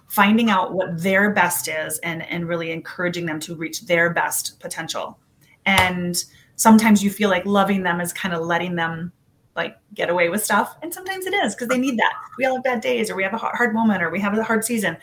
finding 0.07 0.49
out 0.49 0.73
what 0.73 1.01
their 1.01 1.31
best 1.31 1.67
is 1.67 1.99
and 1.99 2.23
and 2.23 2.47
really 2.47 2.71
encouraging 2.71 3.25
them 3.25 3.39
to 3.39 3.55
reach 3.55 3.85
their 3.85 4.11
best 4.11 4.59
potential. 4.59 5.19
And 5.65 6.23
sometimes 6.55 7.03
you 7.03 7.09
feel 7.09 7.29
like 7.29 7.45
loving 7.45 7.83
them 7.83 8.01
is 8.01 8.11
kind 8.11 8.33
of 8.33 8.45
letting 8.45 8.75
them 8.75 9.11
like 9.59 9.77
get 9.93 10.09
away 10.09 10.29
with 10.29 10.43
stuff 10.43 10.75
and 10.81 10.93
sometimes 10.93 11.25
it 11.25 11.33
is 11.33 11.53
because 11.53 11.67
they 11.67 11.77
need 11.77 11.97
that 11.97 12.13
we 12.37 12.45
all 12.45 12.55
have 12.55 12.63
bad 12.63 12.81
days 12.81 13.09
or 13.09 13.15
we 13.15 13.23
have 13.23 13.33
a 13.33 13.37
hard 13.37 13.73
moment 13.73 14.01
or 14.01 14.09
we 14.09 14.19
have 14.19 14.37
a 14.37 14.43
hard 14.43 14.63
season 14.63 14.97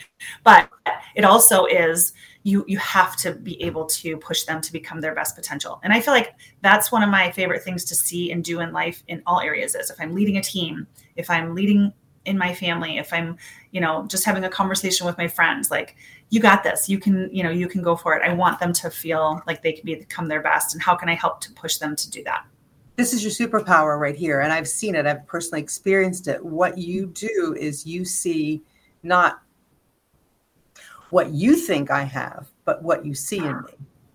but 0.44 0.68
it 1.14 1.24
also 1.24 1.66
is 1.66 2.12
you 2.42 2.64
you 2.66 2.78
have 2.78 3.16
to 3.16 3.32
be 3.32 3.62
able 3.62 3.84
to 3.84 4.16
push 4.16 4.44
them 4.44 4.60
to 4.60 4.72
become 4.72 5.00
their 5.00 5.14
best 5.14 5.36
potential 5.36 5.78
and 5.84 5.92
i 5.92 6.00
feel 6.00 6.14
like 6.14 6.34
that's 6.62 6.90
one 6.90 7.02
of 7.02 7.10
my 7.10 7.30
favorite 7.30 7.62
things 7.62 7.84
to 7.84 7.94
see 7.94 8.32
and 8.32 8.42
do 8.44 8.60
in 8.60 8.72
life 8.72 9.02
in 9.08 9.22
all 9.26 9.40
areas 9.40 9.74
is 9.74 9.90
if 9.90 10.00
i'm 10.00 10.14
leading 10.14 10.38
a 10.38 10.42
team 10.42 10.86
if 11.16 11.28
i'm 11.30 11.54
leading 11.54 11.92
in 12.24 12.36
my 12.36 12.52
family 12.52 12.98
if 12.98 13.12
i'm 13.12 13.36
you 13.70 13.80
know 13.80 14.06
just 14.08 14.24
having 14.24 14.44
a 14.44 14.48
conversation 14.48 15.06
with 15.06 15.16
my 15.18 15.28
friends 15.28 15.70
like 15.70 15.96
you 16.30 16.40
got 16.40 16.62
this. 16.64 16.88
You 16.88 16.98
can, 16.98 17.28
you 17.32 17.42
know, 17.42 17.50
you 17.50 17.68
can 17.68 17.82
go 17.82 17.96
for 17.96 18.14
it. 18.16 18.22
I 18.28 18.32
want 18.32 18.58
them 18.58 18.72
to 18.74 18.90
feel 18.90 19.40
like 19.46 19.62
they 19.62 19.72
can 19.72 19.84
become 19.84 20.28
their 20.28 20.42
best. 20.42 20.74
And 20.74 20.82
how 20.82 20.96
can 20.96 21.08
I 21.08 21.14
help 21.14 21.40
to 21.42 21.52
push 21.52 21.76
them 21.76 21.94
to 21.94 22.10
do 22.10 22.22
that? 22.24 22.44
This 22.96 23.12
is 23.12 23.22
your 23.22 23.48
superpower 23.48 23.98
right 24.00 24.16
here. 24.16 24.40
And 24.40 24.52
I've 24.52 24.68
seen 24.68 24.94
it, 24.94 25.06
I've 25.06 25.26
personally 25.26 25.62
experienced 25.62 26.28
it. 26.28 26.44
What 26.44 26.78
you 26.78 27.06
do 27.06 27.54
is 27.58 27.86
you 27.86 28.04
see 28.04 28.62
not 29.02 29.42
what 31.10 31.30
you 31.30 31.54
think 31.56 31.90
I 31.90 32.02
have, 32.02 32.48
but 32.64 32.82
what 32.82 33.04
you 33.04 33.14
see 33.14 33.38
in 33.38 33.62
me. 33.62 33.74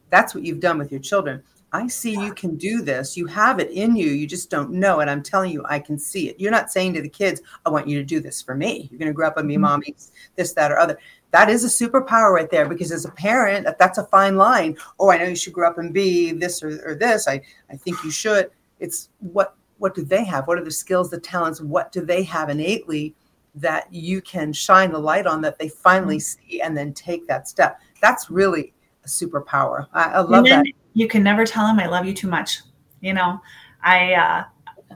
That's 0.10 0.36
what 0.36 0.44
you've 0.44 0.60
done 0.60 0.78
with 0.78 0.92
your 0.92 1.00
children. 1.00 1.42
I 1.74 1.88
see 1.88 2.12
you 2.12 2.34
can 2.34 2.58
do 2.58 2.82
this. 2.82 3.16
You 3.16 3.28
have 3.28 3.60
it 3.60 3.72
in 3.72 3.96
you. 3.96 4.08
You 4.08 4.28
just 4.28 4.50
don't 4.50 4.72
know 4.72 5.00
And 5.00 5.10
I'm 5.10 5.24
telling 5.24 5.52
you, 5.54 5.64
I 5.70 5.80
can 5.80 5.98
see 5.98 6.28
it. 6.28 6.38
You're 6.38 6.52
not 6.52 6.70
saying 6.70 6.94
to 6.96 7.02
the 7.02 7.08
kids, 7.08 7.42
I 7.66 7.70
want 7.70 7.88
you 7.88 7.98
to 7.98 8.04
do 8.04 8.20
this 8.20 8.42
for 8.42 8.56
me. 8.56 8.90
You're 8.92 9.00
going 9.00 9.08
to 9.08 9.14
grow 9.14 9.28
up 9.28 9.38
and 9.38 9.48
be 9.48 9.54
mm-hmm. 9.54 9.62
mommy, 9.62 9.96
this, 10.36 10.54
that, 10.54 10.72
or 10.72 10.80
other. 10.80 10.98
That 11.32 11.50
is 11.50 11.64
a 11.64 11.68
superpower 11.88 12.34
right 12.34 12.50
there 12.50 12.68
because 12.68 12.92
as 12.92 13.06
a 13.06 13.12
parent, 13.12 13.66
that's 13.80 13.98
a 14.00 14.06
fine 14.08 14.36
line. 14.36 14.76
Oh, 15.00 15.12
I 15.12 15.18
know 15.18 15.28
you 15.28 15.36
should 15.36 15.54
grow 15.54 15.70
up 15.70 15.78
and 15.78 15.94
be 15.94 16.34
this 16.34 16.62
or, 16.62 16.82
or 16.86 16.96
this. 16.96 17.28
I, 17.30 17.42
I 17.70 17.78
think 17.78 18.04
you 18.04 18.12
should. 18.12 18.52
It's 18.82 19.10
what 19.20 19.56
what 19.78 19.96
do 19.96 20.04
they 20.04 20.26
have? 20.26 20.48
What 20.48 20.60
are 20.60 20.64
the 20.64 20.72
skills, 20.72 21.10
the 21.10 21.20
talents? 21.20 21.62
What 21.62 21.92
do 21.92 22.06
they 22.06 22.24
have 22.24 22.50
innately 22.50 23.16
that 23.56 23.92
you 23.92 24.22
can 24.22 24.54
shine 24.54 24.92
the 24.92 25.00
light 25.00 25.26
on 25.26 25.42
that 25.42 25.58
they 25.58 25.70
finally 25.70 26.18
mm-hmm. 26.18 26.50
see 26.50 26.62
and 26.62 26.78
then 26.78 26.94
take 26.94 27.28
that 27.28 27.48
step? 27.48 27.80
That's 28.02 28.30
really 28.30 28.74
a 29.06 29.08
superpower. 29.08 29.88
I, 29.94 30.04
I 30.04 30.20
love 30.20 30.46
that 30.46 30.66
you 30.94 31.08
can 31.08 31.24
never 31.24 31.46
tell 31.46 31.66
them 31.66 31.80
I 31.80 31.88
love 31.88 32.06
you 32.06 32.14
too 32.14 32.28
much. 32.28 32.62
You 33.00 33.14
know, 33.14 33.40
I 33.84 34.14
uh, 34.14 34.44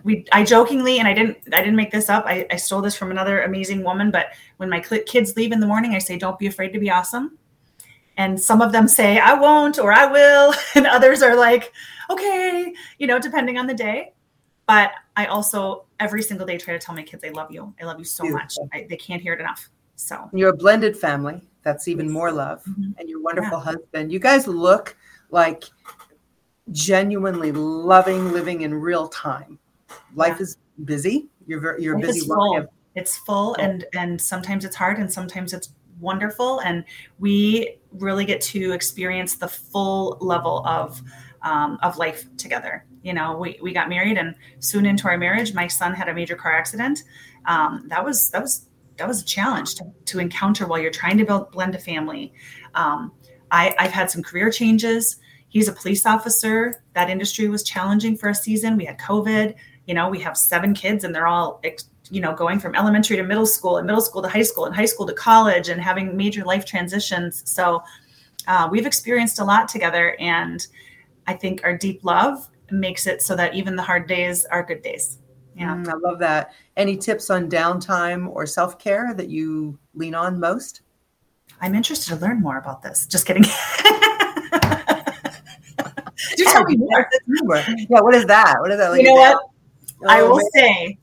we 0.04 0.25
I 0.32 0.44
jokingly 0.44 1.00
and 1.00 1.08
I 1.08 1.13
didn't 1.13 1.38
I 1.54 1.60
didn't 1.60 1.75
make 1.75 1.92
this 1.92 2.10
up. 2.10 2.25
I, 2.25 2.46
I 2.51 2.56
stole 2.58 2.82
this 2.82 2.96
from 2.96 3.12
another 3.12 3.44
amazing 3.44 3.84
woman. 3.84 4.12
But 4.12 4.27
when 4.58 4.70
my 4.70 4.80
kids 4.80 5.36
leave 5.36 5.51
in 5.51 5.60
the 5.60 5.68
morning, 5.68 5.96
I 5.96 6.00
say, 6.00 6.18
"Don't 6.18 6.38
be 6.38 6.48
afraid 6.48 6.74
to 6.74 6.80
be 6.80 6.92
awesome." 6.92 7.38
And 8.17 8.39
some 8.39 8.62
of 8.62 8.72
them 8.72 8.88
say, 8.88 9.19
"I 9.19 9.34
won't" 9.34 9.77
or 9.79 9.91
"I 9.91 10.05
will," 10.05 10.53
and 10.75 10.88
others 10.88 11.22
are 11.22 11.36
like, 11.36 11.74
"Okay," 12.10 12.74
you 12.98 13.07
know, 13.07 13.19
depending 13.19 13.57
on 13.57 13.67
the 13.67 13.74
day. 13.74 14.13
But 14.67 14.91
I 15.15 15.27
also 15.27 15.86
every 16.00 16.24
single 16.24 16.48
day 16.48 16.57
try 16.57 16.74
to 16.74 16.79
tell 16.79 16.95
my 16.95 17.03
kids, 17.03 17.24
"I 17.24 17.29
love 17.29 17.51
you. 17.51 17.74
I 17.81 17.86
love 17.86 18.00
you 18.00 18.05
so 18.05 18.24
Beautiful. 18.24 18.65
much." 18.65 18.69
I, 18.74 18.88
they 18.89 18.98
can't 18.98 19.22
hear 19.22 19.34
it 19.34 19.39
enough. 19.39 19.69
So 19.95 20.29
you're 20.34 20.50
a 20.50 20.55
blended 20.55 20.98
family. 20.98 21.41
That's 21.63 21.88
even 21.88 22.10
more 22.10 22.31
love, 22.31 22.63
mm-hmm. 22.63 22.91
and 22.98 23.10
your 23.10 23.22
wonderful 23.22 23.57
yeah. 23.57 23.63
husband. 23.63 24.12
You 24.12 24.19
guys 24.19 24.48
look 24.48 24.95
like 25.31 25.65
genuinely 26.72 27.51
loving 27.51 28.31
living 28.31 28.62
in 28.62 28.74
real 28.74 29.07
time. 29.10 29.60
Life 30.15 30.38
yeah. 30.38 30.43
is 30.43 30.57
busy. 30.84 31.27
You're 31.48 31.60
very, 31.60 31.84
you're 31.84 31.95
Life 31.95 32.07
busy. 32.07 32.27
Full. 32.27 32.65
It's 32.95 33.17
full, 33.17 33.55
and 33.55 33.86
and 33.93 34.19
sometimes 34.22 34.63
it's 34.63 34.75
hard, 34.75 35.00
and 35.00 35.12
sometimes 35.12 35.53
it's 35.53 35.69
wonderful, 36.00 36.60
and 36.62 36.84
we 37.20 37.78
really 37.92 38.25
get 38.25 38.42
to 38.42 38.72
experience 38.72 39.36
the 39.36 39.48
full 39.48 40.18
level 40.22 40.66
of 40.66 41.02
um, 41.42 41.78
of 41.84 41.98
life 41.98 42.25
together. 42.38 42.86
You 43.04 43.14
know, 43.14 43.38
we 43.38 43.60
we 43.62 43.74
got 43.74 43.90
married, 43.90 44.18
and 44.18 44.36
soon 44.60 44.86
into 44.86 45.08
our 45.08 45.18
marriage, 45.18 45.54
my 45.54 45.68
son 45.68 45.94
had 45.94 46.10
a 46.10 46.14
major 46.14 46.36
car 46.36 46.54
accident. 46.54 47.04
Um, 47.46 47.86
that 47.90 48.04
was 48.04 48.30
that 48.32 48.42
was 48.42 48.68
that 48.98 49.08
was 49.08 49.22
a 49.22 49.25
challenge 49.25 49.75
to, 49.75 49.84
to 50.06 50.20
encounter 50.20 50.68
while 50.68 50.80
you're 50.80 50.92
trying 50.92 51.18
to 51.18 51.25
build 51.25 51.52
blend 51.52 51.75
a 51.75 51.80
family. 51.80 52.34
Um, 52.74 53.12
I, 53.52 53.75
I've 53.78 53.92
had 53.92 54.10
some 54.10 54.24
career 54.24 54.50
changes. 54.50 55.18
He's 55.50 55.68
a 55.68 55.74
police 55.74 56.06
officer. 56.06 56.84
That 56.94 57.10
industry 57.10 57.48
was 57.48 57.64
challenging 57.64 58.18
for 58.18 58.30
a 58.30 58.36
season. 58.36 58.78
We 58.78 58.86
had 58.86 58.98
COVID. 59.00 59.56
You 59.86 59.94
know, 59.94 60.10
we 60.10 60.20
have 60.20 60.38
seven 60.38 60.74
kids 60.74 61.04
and 61.04 61.14
they're 61.14 61.28
all, 61.28 61.62
you 62.09 62.21
know, 62.21 62.33
going 62.33 62.59
from 62.59 62.75
elementary 62.75 63.17
to 63.17 63.24
middle 63.24 63.45
school 63.45 63.77
and 63.77 63.88
middle 63.88 64.01
school 64.01 64.21
to 64.21 64.27
high 64.27 64.43
school 64.43 64.65
and 64.65 64.75
high 64.75 64.85
school 64.85 65.05
to 65.07 65.13
college 65.13 65.69
and 65.69 65.81
having 65.81 66.15
major 66.15 66.43
life 66.43 66.65
transitions. 66.65 67.41
So 67.50 67.83
uh, 68.47 68.67
we've 68.71 68.85
experienced 68.85 69.39
a 69.39 69.43
lot 69.43 69.67
together. 69.67 70.15
And 70.19 70.65
I 71.27 71.33
think 71.33 71.62
our 71.63 71.77
deep 71.77 72.03
love 72.03 72.47
makes 72.71 73.07
it 73.07 73.21
so 73.21 73.35
that 73.35 73.55
even 73.55 73.75
the 73.75 73.83
hard 73.83 74.07
days 74.07 74.45
are 74.45 74.63
good 74.63 74.81
days. 74.81 75.19
Yeah. 75.55 75.75
Mm, 75.75 75.88
I 75.88 75.93
love 75.93 76.19
that. 76.19 76.53
Any 76.77 76.97
tips 76.97 77.29
on 77.29 77.50
downtime 77.50 78.27
or 78.29 78.46
self 78.46 78.77
care 78.77 79.13
that 79.13 79.29
you 79.29 79.79
lean 79.94 80.13
on 80.13 80.39
most? 80.39 80.81
I'm 81.61 81.74
interested 81.74 82.09
to 82.09 82.20
learn 82.22 82.41
more 82.41 82.57
about 82.57 82.81
this. 82.81 83.05
Just 83.07 83.25
kidding. 83.25 83.44
Do 86.35 86.44
tell 86.46 86.65
me 86.65 86.75
more. 86.77 87.07
Yeah, 87.89 88.01
what 88.01 88.15
is 88.15 88.25
that? 88.25 88.55
What 88.59 88.72
is 88.72 88.77
that? 88.77 88.89
Like 88.89 89.01
you 89.01 89.07
know 89.07 89.13
what? 89.13 89.37
Oh, 90.03 90.07
I 90.09 90.24
will 90.24 90.41
say 90.53 90.98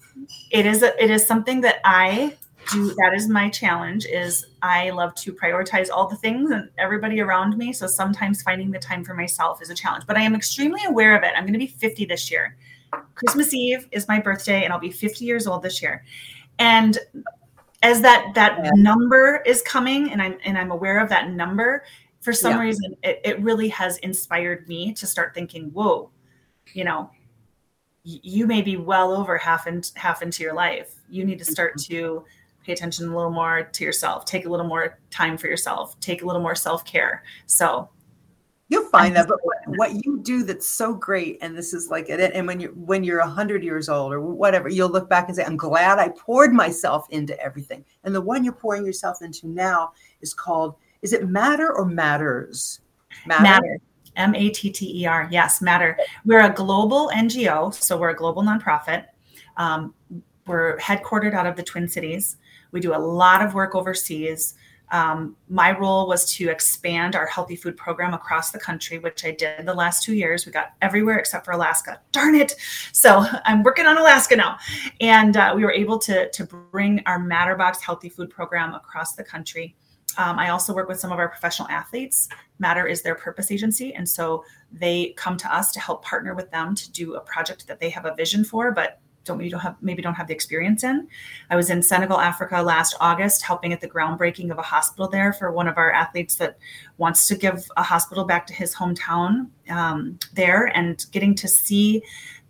it 0.50 0.66
is 0.66 0.82
a, 0.82 1.02
it 1.02 1.11
is 1.11 1.26
something 1.26 1.61
that 1.62 1.80
I 1.85 2.37
do 2.70 2.94
that 2.94 3.12
is 3.14 3.28
my 3.28 3.48
challenge 3.48 4.06
is 4.06 4.46
I 4.62 4.90
love 4.90 5.14
to 5.16 5.32
prioritize 5.32 5.88
all 5.92 6.06
the 6.08 6.16
things 6.16 6.50
and 6.50 6.70
everybody 6.78 7.20
around 7.20 7.56
me. 7.56 7.72
So 7.72 7.87
sometimes 7.87 8.42
finding 8.42 8.70
the 8.70 8.78
time 8.78 9.04
for 9.04 9.14
myself 9.14 9.61
is 9.61 9.70
a 9.70 9.74
challenge, 9.74 10.04
but 10.06 10.16
I 10.16 10.22
am 10.22 10.35
extremely 10.35 10.85
aware 10.85 11.16
of 11.16 11.24
it. 11.24 11.32
I'm 11.37 11.42
going 11.42 11.54
to 11.54 11.58
be 11.58 11.66
50 11.66 12.04
this 12.04 12.30
year. 12.30 12.56
Christmas 13.14 13.52
Eve 13.52 13.88
is 13.90 14.06
my 14.06 14.20
birthday 14.20 14.64
and 14.64 14.72
I'll 14.72 14.78
be 14.78 14.90
50 14.90 15.24
years 15.24 15.46
old 15.46 15.62
this 15.62 15.82
year. 15.82 16.04
And 16.58 16.98
as 17.82 18.00
that 18.02 18.32
that 18.35 18.61
yeah. 18.62 18.70
number 18.76 19.42
is 19.44 19.61
coming 19.62 20.12
and 20.12 20.22
I'm 20.22 20.38
and 20.44 20.56
I'm 20.56 20.70
aware 20.70 21.00
of 21.00 21.08
that 21.08 21.30
number, 21.30 21.82
for 22.22 22.32
some 22.32 22.52
yeah. 22.52 22.61
reason 22.61 22.96
it, 23.02 23.20
it 23.24 23.40
really 23.40 23.68
has 23.68 23.98
inspired 23.98 24.66
me 24.68 24.94
to 24.94 25.06
start 25.06 25.35
thinking 25.35 25.70
whoa 25.72 26.11
you 26.72 26.85
know 26.85 27.11
you 28.04 28.46
may 28.46 28.62
be 28.62 28.76
well 28.76 29.12
over 29.12 29.38
half 29.38 29.66
and 29.66 29.90
half 29.94 30.22
into 30.22 30.42
your 30.42 30.54
life 30.54 30.96
you 31.08 31.24
need 31.24 31.38
to 31.38 31.44
start 31.44 31.76
mm-hmm. 31.76 31.92
to 31.92 32.24
pay 32.64 32.72
attention 32.72 33.08
a 33.08 33.16
little 33.16 33.30
more 33.30 33.62
to 33.62 33.84
yourself 33.84 34.24
take 34.24 34.46
a 34.46 34.48
little 34.48 34.66
more 34.66 34.98
time 35.10 35.36
for 35.36 35.46
yourself 35.46 35.98
take 36.00 36.22
a 36.22 36.26
little 36.26 36.42
more 36.42 36.54
self-care 36.54 37.22
so 37.46 37.88
you'll 38.68 38.88
find 38.88 39.14
that 39.14 39.28
but 39.28 39.38
what, 39.42 39.58
what, 39.66 40.04
you 40.04 40.18
do 40.22 40.42
that's 40.42 40.68
so 40.68 40.94
great 40.94 41.38
and 41.42 41.56
this 41.56 41.72
is 41.74 41.90
like 41.90 42.08
it 42.08 42.20
and 42.34 42.46
when 42.46 42.58
you're 42.58 42.72
when 42.72 43.04
you're 43.04 43.20
100 43.20 43.62
years 43.62 43.88
old 43.88 44.12
or 44.12 44.20
whatever 44.20 44.68
you'll 44.68 44.88
look 44.88 45.08
back 45.08 45.28
and 45.28 45.36
say 45.36 45.44
i'm 45.44 45.56
glad 45.56 45.98
i 45.98 46.08
poured 46.08 46.52
myself 46.52 47.06
into 47.10 47.38
everything 47.40 47.84
and 48.04 48.14
the 48.14 48.20
one 48.20 48.42
you're 48.42 48.52
pouring 48.52 48.84
yourself 48.84 49.22
into 49.22 49.46
now 49.46 49.92
is 50.20 50.34
called 50.34 50.74
is 51.02 51.12
it 51.12 51.28
matter 51.28 51.72
or 51.72 51.84
matters? 51.84 52.80
Matter. 53.26 53.42
matter. 53.42 53.80
M 54.16 54.35
A 54.35 54.51
T 54.51 54.70
T 54.70 55.03
E 55.03 55.07
R. 55.07 55.29
Yes, 55.31 55.62
Matter. 55.62 55.98
We're 56.25 56.44
a 56.44 56.53
global 56.53 57.11
NGO, 57.14 57.72
so 57.75 57.96
we're 57.96 58.11
a 58.11 58.16
global 58.16 58.42
nonprofit. 58.42 59.07
Um, 59.57 59.94
we're 60.46 60.77
headquartered 60.79 61.35
out 61.35 61.46
of 61.46 61.57
the 61.57 61.62
Twin 61.62 61.88
Cities. 61.88 62.37
We 62.72 62.81
do 62.81 62.94
a 62.94 62.98
lot 62.98 63.42
of 63.42 63.55
work 63.55 63.75
overseas. 63.75 64.55
Um, 64.92 65.37
my 65.48 65.77
role 65.79 66.07
was 66.07 66.31
to 66.35 66.51
expand 66.51 67.16
our 67.16 67.25
healthy 67.25 67.57
food 67.57 67.79
program 67.79 68.12
across 68.12 68.51
the 68.51 68.59
country, 68.59 68.98
which 68.98 69.25
I 69.25 69.31
did 69.31 69.64
the 69.64 69.72
last 69.72 70.03
two 70.03 70.14
years. 70.14 70.44
We 70.44 70.53
got 70.53 70.75
everywhere 70.83 71.18
except 71.18 71.46
for 71.46 71.53
Alaska. 71.53 71.98
Darn 72.12 72.35
it! 72.35 72.55
So 72.92 73.25
I'm 73.46 73.62
working 73.62 73.87
on 73.87 73.96
Alaska 73.96 74.37
now, 74.37 74.59
and 75.01 75.37
uh, 75.37 75.55
we 75.57 75.64
were 75.64 75.72
able 75.72 75.98
to 76.01 76.31
to 76.31 76.44
bring 76.44 77.03
our 77.07 77.18
Matterbox 77.18 77.81
healthy 77.81 78.11
food 78.11 78.29
program 78.29 78.75
across 78.75 79.14
the 79.14 79.25
country. 79.25 79.75
Um, 80.18 80.38
I 80.38 80.51
also 80.51 80.75
work 80.75 80.88
with 80.88 81.01
some 81.01 81.12
of 81.12 81.18
our 81.18 81.29
professional 81.29 81.68
athletes. 81.68 82.29
Matter 82.59 82.87
is 82.87 83.03
their 83.03 83.14
purpose 83.14 83.51
agency. 83.51 83.94
And 83.94 84.09
so 84.09 84.44
they 84.70 85.14
come 85.16 85.37
to 85.38 85.55
us 85.55 85.72
to 85.72 85.81
help 85.81 86.05
partner 86.05 86.35
with 86.35 86.51
them 86.51 86.75
to 86.75 86.90
do 86.92 87.14
a 87.14 87.20
project 87.20 87.66
that 87.66 87.81
they 87.81 87.90
have 87.90 88.05
a 88.05 88.14
vision 88.14 88.44
for, 88.44 88.72
but 88.72 89.01
don't 89.25 89.38
maybe 89.38 89.51
don't 89.51 89.61
have 89.61 89.77
maybe 89.81 90.03
don't 90.03 90.14
have 90.14 90.27
the 90.27 90.35
experience 90.35 90.83
in. 90.83 91.07
I 91.51 91.57
was 91.57 91.70
in 91.70 91.83
Senegal, 91.83 92.18
Africa 92.18 92.61
last 92.61 92.96
August, 93.01 93.42
helping 93.42 93.72
at 93.72 93.81
the 93.81 93.88
groundbreaking 93.88 94.51
of 94.51 94.59
a 94.59 94.62
hospital 94.62 95.09
there 95.09 95.33
for 95.33 95.53
one 95.53 95.68
of 95.68 95.79
our 95.79 95.92
athletes 95.92 96.37
that 96.37 96.59
wants 96.98 97.29
to 97.29 97.37
give 97.37 97.68
a 97.77 97.83
hospital 97.83 98.25
back 98.25 98.46
to 98.48 98.53
his 98.55 98.75
hometown 98.75 99.48
um, 99.70 100.18
there, 100.35 100.66
and 100.77 101.07
getting 101.12 101.35
to 101.37 101.48
see 101.48 102.03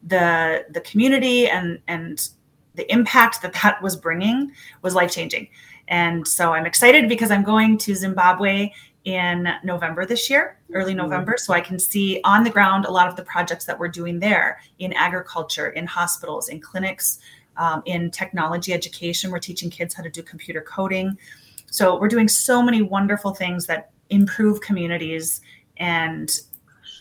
the 0.02 0.64
the 0.70 0.80
community 0.80 1.48
and 1.48 1.78
and 1.88 2.30
the 2.74 2.90
impact 2.90 3.42
that 3.42 3.52
that 3.52 3.82
was 3.82 3.96
bringing 3.96 4.50
was 4.80 4.94
life 4.94 5.12
changing. 5.12 5.48
And 5.88 6.26
so 6.26 6.52
I'm 6.52 6.66
excited 6.66 7.08
because 7.08 7.30
I'm 7.30 7.42
going 7.42 7.78
to 7.78 7.94
Zimbabwe 7.94 8.72
in 9.04 9.48
November 9.64 10.06
this 10.06 10.30
year, 10.30 10.58
early. 10.72 10.94
November, 10.94 11.36
so 11.36 11.52
I 11.52 11.60
can 11.60 11.78
see 11.78 12.20
on 12.24 12.44
the 12.44 12.50
ground 12.50 12.84
a 12.84 12.90
lot 12.90 13.08
of 13.08 13.16
the 13.16 13.22
projects 13.24 13.64
that 13.64 13.78
we're 13.78 13.88
doing 13.88 14.20
there 14.20 14.60
in 14.78 14.92
agriculture, 14.92 15.70
in 15.70 15.86
hospitals, 15.86 16.48
in 16.48 16.60
clinics, 16.60 17.18
um, 17.56 17.82
in 17.84 18.10
technology 18.10 18.72
education. 18.72 19.30
We're 19.30 19.40
teaching 19.40 19.70
kids 19.70 19.94
how 19.94 20.02
to 20.02 20.10
do 20.10 20.22
computer 20.22 20.60
coding. 20.60 21.18
So 21.66 21.98
we're 21.98 22.08
doing 22.08 22.28
so 22.28 22.62
many 22.62 22.82
wonderful 22.82 23.34
things 23.34 23.66
that 23.66 23.90
improve 24.10 24.60
communities. 24.60 25.40
And 25.78 26.30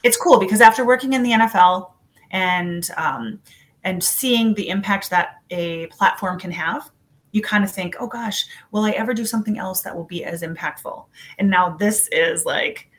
it's 0.03 0.17
cool 0.17 0.39
because 0.39 0.61
after 0.61 0.85
working 0.85 1.13
in 1.13 1.23
the 1.23 1.31
NFL 1.31 1.91
and 2.31 2.89
um, 2.97 3.39
and 3.83 4.03
seeing 4.03 4.53
the 4.53 4.69
impact 4.69 5.09
that 5.09 5.41
a 5.49 5.87
platform 5.87 6.39
can 6.39 6.51
have 6.51 6.89
you 7.31 7.41
kind 7.41 7.63
of 7.63 7.71
think, 7.71 7.95
oh 7.99 8.07
gosh, 8.07 8.45
will 8.71 8.83
I 8.83 8.91
ever 8.91 9.13
do 9.13 9.25
something 9.25 9.57
else 9.57 9.81
that 9.81 9.95
will 9.95 10.05
be 10.05 10.23
as 10.23 10.41
impactful? 10.41 11.05
And 11.37 11.49
now 11.49 11.75
this 11.77 12.07
is 12.11 12.45
like, 12.45 12.89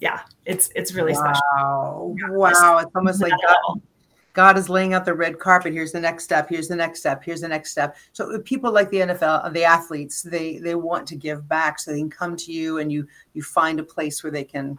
yeah, 0.00 0.20
it's 0.44 0.70
it's 0.74 0.92
really 0.92 1.14
wow. 1.14 1.20
special. 1.20 2.16
Yeah, 2.18 2.30
wow, 2.30 2.78
it's 2.78 2.90
almost 2.94 3.22
like 3.22 3.32
God, 3.46 3.80
God 4.34 4.58
is 4.58 4.68
laying 4.68 4.92
out 4.92 5.06
the 5.06 5.14
red 5.14 5.38
carpet. 5.38 5.72
Here's 5.72 5.92
the 5.92 6.00
next 6.00 6.24
step. 6.24 6.50
Here's 6.50 6.68
the 6.68 6.76
next 6.76 7.00
step. 7.00 7.24
Here's 7.24 7.40
the 7.40 7.48
next 7.48 7.70
step. 7.70 7.96
So 8.12 8.34
uh, 8.34 8.38
people 8.44 8.70
like 8.70 8.90
the 8.90 8.98
NFL, 8.98 9.44
uh, 9.44 9.48
the 9.48 9.64
athletes, 9.64 10.22
they 10.22 10.58
they 10.58 10.74
want 10.74 11.06
to 11.08 11.16
give 11.16 11.48
back, 11.48 11.78
so 11.78 11.90
they 11.90 11.98
can 11.98 12.10
come 12.10 12.36
to 12.36 12.52
you 12.52 12.78
and 12.78 12.92
you 12.92 13.06
you 13.32 13.42
find 13.42 13.80
a 13.80 13.84
place 13.84 14.22
where 14.22 14.30
they 14.30 14.44
can 14.44 14.78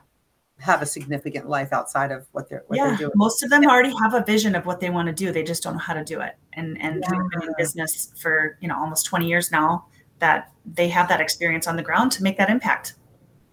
have 0.59 0.81
a 0.81 0.85
significant 0.85 1.47
life 1.47 1.71
outside 1.71 2.11
of 2.11 2.25
what 2.31 2.49
they're 2.49 2.63
what 2.67 2.77
yeah, 2.77 2.87
they're 2.87 2.97
doing. 2.97 3.11
Most 3.15 3.43
of 3.43 3.49
them 3.49 3.63
yeah. 3.63 3.69
already 3.69 3.93
have 4.01 4.13
a 4.13 4.23
vision 4.23 4.55
of 4.55 4.65
what 4.65 4.79
they 4.79 4.89
want 4.89 5.07
to 5.07 5.13
do. 5.13 5.31
They 5.31 5.43
just 5.43 5.63
don't 5.63 5.73
know 5.73 5.79
how 5.79 5.93
to 5.93 6.03
do 6.03 6.19
it. 6.21 6.35
And 6.53 6.81
and 6.81 7.03
yeah. 7.03 7.17
we've 7.17 7.31
been 7.31 7.49
in 7.49 7.55
business 7.57 8.11
for 8.17 8.57
you 8.59 8.67
know 8.67 8.75
almost 8.75 9.05
20 9.05 9.27
years 9.27 9.51
now 9.51 9.85
that 10.19 10.51
they 10.65 10.87
have 10.89 11.07
that 11.09 11.21
experience 11.21 11.67
on 11.67 11.75
the 11.75 11.83
ground 11.83 12.11
to 12.13 12.23
make 12.23 12.37
that 12.37 12.49
impact. 12.49 12.95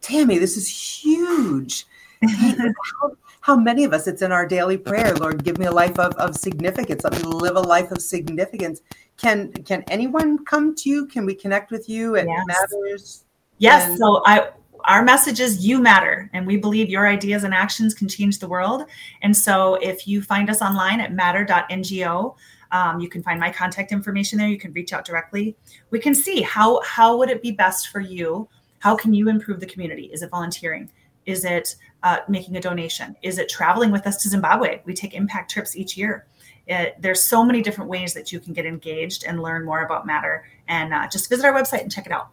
Tami, 0.00 0.38
this 0.38 0.56
is 0.56 0.68
huge. 1.02 1.86
how, 2.26 3.10
how, 3.40 3.56
many 3.56 3.84
of 3.84 3.92
us, 3.92 4.06
it's 4.06 4.22
in 4.22 4.32
our 4.32 4.46
daily 4.46 4.78
prayer, 4.78 5.14
Lord, 5.14 5.44
give 5.44 5.58
me 5.58 5.66
a 5.66 5.72
life 5.72 5.98
of, 5.98 6.14
of 6.14 6.36
significance. 6.36 7.04
Let 7.04 7.12
me 7.12 7.22
live 7.22 7.56
a 7.56 7.60
life 7.60 7.90
of 7.90 8.00
significance. 8.00 8.80
Can 9.18 9.52
can 9.52 9.84
anyone 9.88 10.44
come 10.44 10.74
to 10.76 10.88
you? 10.88 11.06
Can 11.06 11.26
we 11.26 11.34
connect 11.34 11.70
with 11.70 11.88
you? 11.88 12.16
It 12.16 12.26
yes. 12.26 12.44
matters. 12.46 13.24
Yes. 13.58 13.88
And- 13.88 13.98
so 13.98 14.22
I 14.24 14.50
our 14.84 15.02
message 15.02 15.40
is 15.40 15.64
you 15.64 15.80
matter. 15.80 16.30
And 16.32 16.46
we 16.46 16.56
believe 16.56 16.88
your 16.88 17.08
ideas 17.08 17.44
and 17.44 17.54
actions 17.54 17.94
can 17.94 18.08
change 18.08 18.38
the 18.38 18.48
world. 18.48 18.84
And 19.22 19.36
so 19.36 19.74
if 19.76 20.06
you 20.06 20.22
find 20.22 20.50
us 20.50 20.62
online 20.62 21.00
at 21.00 21.12
matter.ngo 21.12 22.36
um, 22.74 22.98
you 22.98 23.08
can 23.08 23.22
find 23.22 23.38
my 23.38 23.50
contact 23.50 23.92
information 23.92 24.36
there. 24.36 24.48
You 24.48 24.58
can 24.58 24.72
reach 24.72 24.92
out 24.92 25.04
directly. 25.04 25.56
We 25.90 26.00
can 26.00 26.14
see 26.14 26.42
how 26.42 26.82
how 26.82 27.16
would 27.16 27.30
it 27.30 27.40
be 27.40 27.52
best 27.52 27.88
for 27.88 28.00
you? 28.00 28.48
How 28.80 28.96
can 28.96 29.14
you 29.14 29.28
improve 29.28 29.60
the 29.60 29.66
community? 29.66 30.10
Is 30.12 30.22
it 30.22 30.30
volunteering? 30.30 30.90
Is 31.24 31.44
it 31.44 31.76
uh, 32.02 32.18
making 32.28 32.56
a 32.56 32.60
donation? 32.60 33.16
Is 33.22 33.38
it 33.38 33.48
traveling 33.48 33.92
with 33.92 34.06
us 34.08 34.20
to 34.22 34.28
zimbabwe? 34.28 34.82
We 34.84 34.92
take 34.92 35.14
impact 35.14 35.52
trips 35.52 35.76
each 35.76 35.96
year. 35.96 36.26
It, 36.66 36.96
there's 37.00 37.22
so 37.22 37.44
many 37.44 37.62
different 37.62 37.88
ways 37.88 38.12
that 38.14 38.32
you 38.32 38.40
can 38.40 38.52
get 38.52 38.66
engaged 38.66 39.24
and 39.24 39.40
learn 39.40 39.64
more 39.64 39.84
about 39.84 40.04
matter. 40.04 40.44
And 40.66 40.92
uh, 40.92 41.08
just 41.08 41.28
visit 41.28 41.44
our 41.46 41.54
website 41.54 41.82
and 41.82 41.92
check 41.92 42.06
it 42.06 42.12
out 42.12 42.30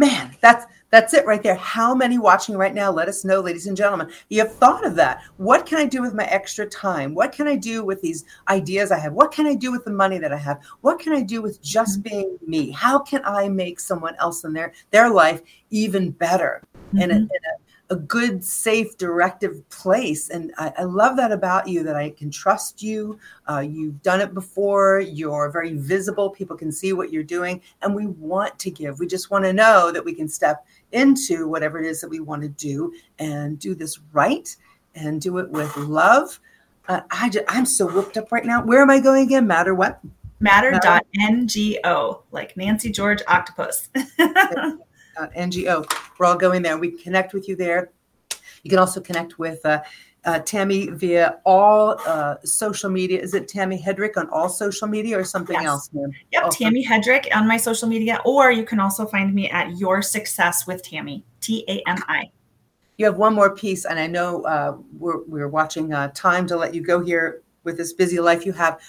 man 0.00 0.34
that's 0.40 0.66
that's 0.90 1.14
it 1.14 1.24
right 1.24 1.42
there. 1.42 1.54
How 1.54 1.94
many 1.94 2.18
watching 2.18 2.56
right 2.56 2.74
now? 2.74 2.90
Let 2.90 3.06
us 3.06 3.24
know 3.24 3.40
ladies 3.40 3.68
and 3.68 3.76
gentlemen. 3.76 4.10
You 4.28 4.40
have 4.40 4.52
thought 4.52 4.84
of 4.84 4.96
that. 4.96 5.22
What 5.36 5.64
can 5.64 5.78
i 5.78 5.86
do 5.86 6.02
with 6.02 6.14
my 6.14 6.24
extra 6.24 6.66
time? 6.66 7.14
What 7.14 7.30
can 7.30 7.46
i 7.46 7.54
do 7.54 7.84
with 7.84 8.02
these 8.02 8.24
ideas 8.48 8.90
i 8.90 8.98
have? 8.98 9.12
What 9.12 9.30
can 9.30 9.46
i 9.46 9.54
do 9.54 9.70
with 9.70 9.84
the 9.84 9.92
money 9.92 10.18
that 10.18 10.32
i 10.32 10.36
have? 10.36 10.60
What 10.80 10.98
can 10.98 11.12
i 11.12 11.22
do 11.22 11.42
with 11.42 11.62
just 11.62 12.02
mm-hmm. 12.02 12.08
being 12.08 12.38
me? 12.44 12.70
How 12.70 12.98
can 12.98 13.22
i 13.24 13.48
make 13.48 13.78
someone 13.78 14.16
else 14.18 14.42
in 14.42 14.52
their 14.52 14.72
their 14.90 15.10
life 15.10 15.42
even 15.70 16.10
better? 16.10 16.62
Mm-hmm. 16.88 17.02
in, 17.02 17.10
a, 17.12 17.14
in 17.14 17.22
a 17.22 17.69
a 17.90 17.96
good, 17.96 18.44
safe, 18.44 18.96
directive 18.96 19.68
place. 19.68 20.30
And 20.30 20.52
I, 20.56 20.72
I, 20.78 20.84
love 20.84 21.16
that 21.16 21.32
about 21.32 21.66
you 21.66 21.82
that 21.82 21.96
I 21.96 22.10
can 22.10 22.30
trust 22.30 22.82
you. 22.82 23.18
Uh, 23.48 23.58
you've 23.58 24.00
done 24.02 24.20
it 24.20 24.32
before. 24.32 25.00
You're 25.00 25.50
very 25.50 25.74
visible. 25.74 26.30
People 26.30 26.56
can 26.56 26.70
see 26.70 26.92
what 26.92 27.12
you're 27.12 27.24
doing. 27.24 27.60
And 27.82 27.94
we 27.94 28.06
want 28.06 28.56
to 28.60 28.70
give. 28.70 29.00
We 29.00 29.08
just 29.08 29.32
want 29.32 29.44
to 29.44 29.52
know 29.52 29.90
that 29.90 30.04
we 30.04 30.14
can 30.14 30.28
step 30.28 30.64
into 30.92 31.48
whatever 31.48 31.80
it 31.80 31.86
is 31.86 32.00
that 32.00 32.08
we 32.08 32.20
want 32.20 32.42
to 32.42 32.48
do 32.48 32.92
and 33.18 33.58
do 33.58 33.74
this 33.74 33.98
right 34.12 34.54
and 34.94 35.20
do 35.20 35.38
it 35.38 35.50
with 35.50 35.76
love. 35.76 36.38
Uh, 36.86 37.00
I 37.10 37.28
just, 37.28 37.44
I'm 37.48 37.66
so 37.66 37.86
whooped 37.86 38.16
up 38.16 38.30
right 38.30 38.44
now. 38.44 38.64
Where 38.64 38.82
am 38.82 38.90
I 38.90 39.00
going 39.00 39.24
again? 39.24 39.48
Matter 39.48 39.74
what? 39.74 40.00
Matter.ngo, 40.38 42.22
like 42.30 42.56
Nancy 42.56 42.90
George 42.90 43.20
Octopus. 43.28 43.88
uh, 45.16 45.28
NGO. 45.36 45.90
We're 46.18 46.26
all 46.26 46.36
going 46.36 46.62
there. 46.62 46.78
We 46.78 46.90
connect 46.90 47.32
with 47.32 47.48
you 47.48 47.56
there. 47.56 47.90
You 48.62 48.70
can 48.70 48.78
also 48.78 49.00
connect 49.00 49.38
with 49.38 49.64
uh, 49.64 49.82
uh, 50.24 50.40
Tami 50.40 50.92
via 50.94 51.38
all 51.44 51.98
uh, 52.06 52.36
social 52.44 52.90
media. 52.90 53.20
Is 53.20 53.34
it 53.34 53.48
Tami 53.48 53.82
Hedrick 53.82 54.16
on 54.16 54.28
all 54.30 54.48
social 54.48 54.86
media 54.86 55.18
or 55.18 55.24
something 55.24 55.54
yes. 55.54 55.64
else? 55.64 55.90
Ma'am? 55.92 56.12
Yep, 56.32 56.42
oh, 56.44 56.48
Tami 56.48 56.84
Hedrick 56.84 57.34
on 57.34 57.48
my 57.48 57.56
social 57.56 57.88
media, 57.88 58.20
or 58.24 58.52
you 58.52 58.64
can 58.64 58.80
also 58.80 59.06
find 59.06 59.34
me 59.34 59.48
at 59.50 59.78
Your 59.78 60.02
Success 60.02 60.66
with 60.66 60.84
Tami, 60.84 61.22
T 61.40 61.64
A 61.68 61.82
M 61.88 61.98
I. 62.08 62.30
You 62.98 63.06
have 63.06 63.16
one 63.16 63.34
more 63.34 63.54
piece, 63.54 63.86
and 63.86 63.98
I 63.98 64.06
know 64.06 64.42
uh, 64.42 64.76
we're, 64.98 65.22
we're 65.24 65.48
watching 65.48 65.94
uh, 65.94 66.10
time 66.14 66.46
to 66.48 66.56
let 66.56 66.74
you 66.74 66.82
go 66.82 67.02
here 67.02 67.42
with 67.64 67.76
this 67.76 67.92
busy 67.92 68.20
life 68.20 68.44
you 68.44 68.52
have 68.52 68.80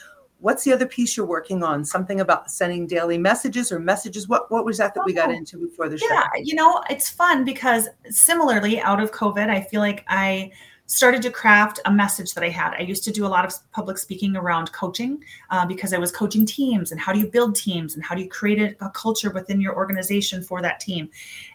what's 0.41 0.63
the 0.63 0.73
other 0.73 0.85
piece 0.85 1.15
you're 1.15 1.25
working 1.25 1.63
on? 1.63 1.85
Something 1.85 2.19
about 2.19 2.51
sending 2.51 2.87
daily 2.87 3.17
messages 3.17 3.71
or 3.71 3.79
messages? 3.79 4.27
What 4.27 4.51
what 4.51 4.65
was 4.65 4.77
that 4.79 4.93
that 4.95 5.05
we 5.05 5.13
got 5.13 5.29
oh, 5.29 5.33
into 5.33 5.57
before 5.57 5.87
the 5.87 5.97
show? 5.97 6.07
Yeah, 6.09 6.27
you 6.41 6.55
know, 6.55 6.83
it's 6.89 7.09
fun 7.09 7.45
because 7.45 7.87
similarly, 8.09 8.79
out 8.79 9.01
of 9.01 9.11
COVID, 9.11 9.49
I 9.49 9.61
feel 9.61 9.79
like 9.79 10.03
I 10.07 10.51
started 10.87 11.21
to 11.21 11.31
craft 11.31 11.79
a 11.85 11.91
message 11.91 12.33
that 12.33 12.43
I 12.43 12.49
had. 12.49 12.73
I 12.77 12.81
used 12.81 13.05
to 13.05 13.11
do 13.11 13.25
a 13.25 13.29
lot 13.29 13.45
of 13.45 13.53
public 13.71 13.97
speaking 13.97 14.35
around 14.35 14.73
coaching 14.73 15.23
uh, 15.49 15.65
because 15.65 15.93
I 15.93 15.97
was 15.97 16.11
coaching 16.11 16.45
teams 16.45 16.91
and 16.91 16.99
how 16.99 17.13
do 17.13 17.19
you 17.19 17.27
build 17.27 17.55
teams 17.55 17.95
and 17.95 18.03
how 18.03 18.13
do 18.13 18.21
you 18.21 18.27
create 18.27 18.59
a, 18.59 18.85
a 18.85 18.89
culture 18.89 19.29
within 19.29 19.61
your 19.61 19.73
organization 19.73 20.43
for 20.43 20.61
that 20.61 20.81
team. 20.81 21.09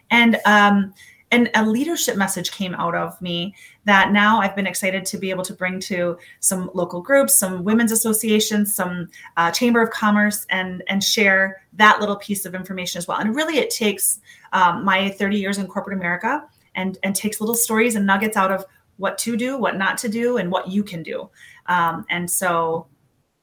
And 0.09 0.39
um, 0.45 0.91
and 1.31 1.49
a 1.55 1.65
leadership 1.65 2.15
message 2.15 2.51
came 2.51 2.73
out 2.75 2.95
of 2.95 3.21
me 3.21 3.53
that 3.85 4.11
now 4.11 4.39
I've 4.39 4.55
been 4.55 4.67
excited 4.67 5.05
to 5.05 5.17
be 5.17 5.29
able 5.29 5.43
to 5.43 5.53
bring 5.53 5.79
to 5.81 6.17
some 6.39 6.71
local 6.73 7.01
groups, 7.01 7.35
some 7.35 7.63
women's 7.63 7.91
associations, 7.91 8.73
some 8.73 9.09
uh, 9.35 9.51
chamber 9.51 9.81
of 9.81 9.89
commerce, 9.89 10.45
and 10.49 10.83
and 10.87 11.03
share 11.03 11.61
that 11.73 11.99
little 11.99 12.15
piece 12.15 12.45
of 12.45 12.55
information 12.55 12.97
as 12.99 13.07
well. 13.07 13.19
And 13.19 13.35
really, 13.35 13.57
it 13.57 13.69
takes 13.69 14.19
um, 14.53 14.85
my 14.85 15.09
30 15.09 15.37
years 15.37 15.57
in 15.57 15.67
corporate 15.67 15.97
America 15.97 16.45
and 16.75 16.97
and 17.03 17.15
takes 17.15 17.41
little 17.41 17.55
stories 17.55 17.95
and 17.95 18.05
nuggets 18.05 18.37
out 18.37 18.51
of 18.51 18.65
what 18.95 19.17
to 19.19 19.35
do, 19.35 19.57
what 19.57 19.77
not 19.77 19.97
to 19.99 20.09
do, 20.09 20.37
and 20.37 20.51
what 20.51 20.69
you 20.69 20.83
can 20.83 21.03
do. 21.03 21.29
Um, 21.65 22.05
and 22.09 22.29
so, 22.31 22.87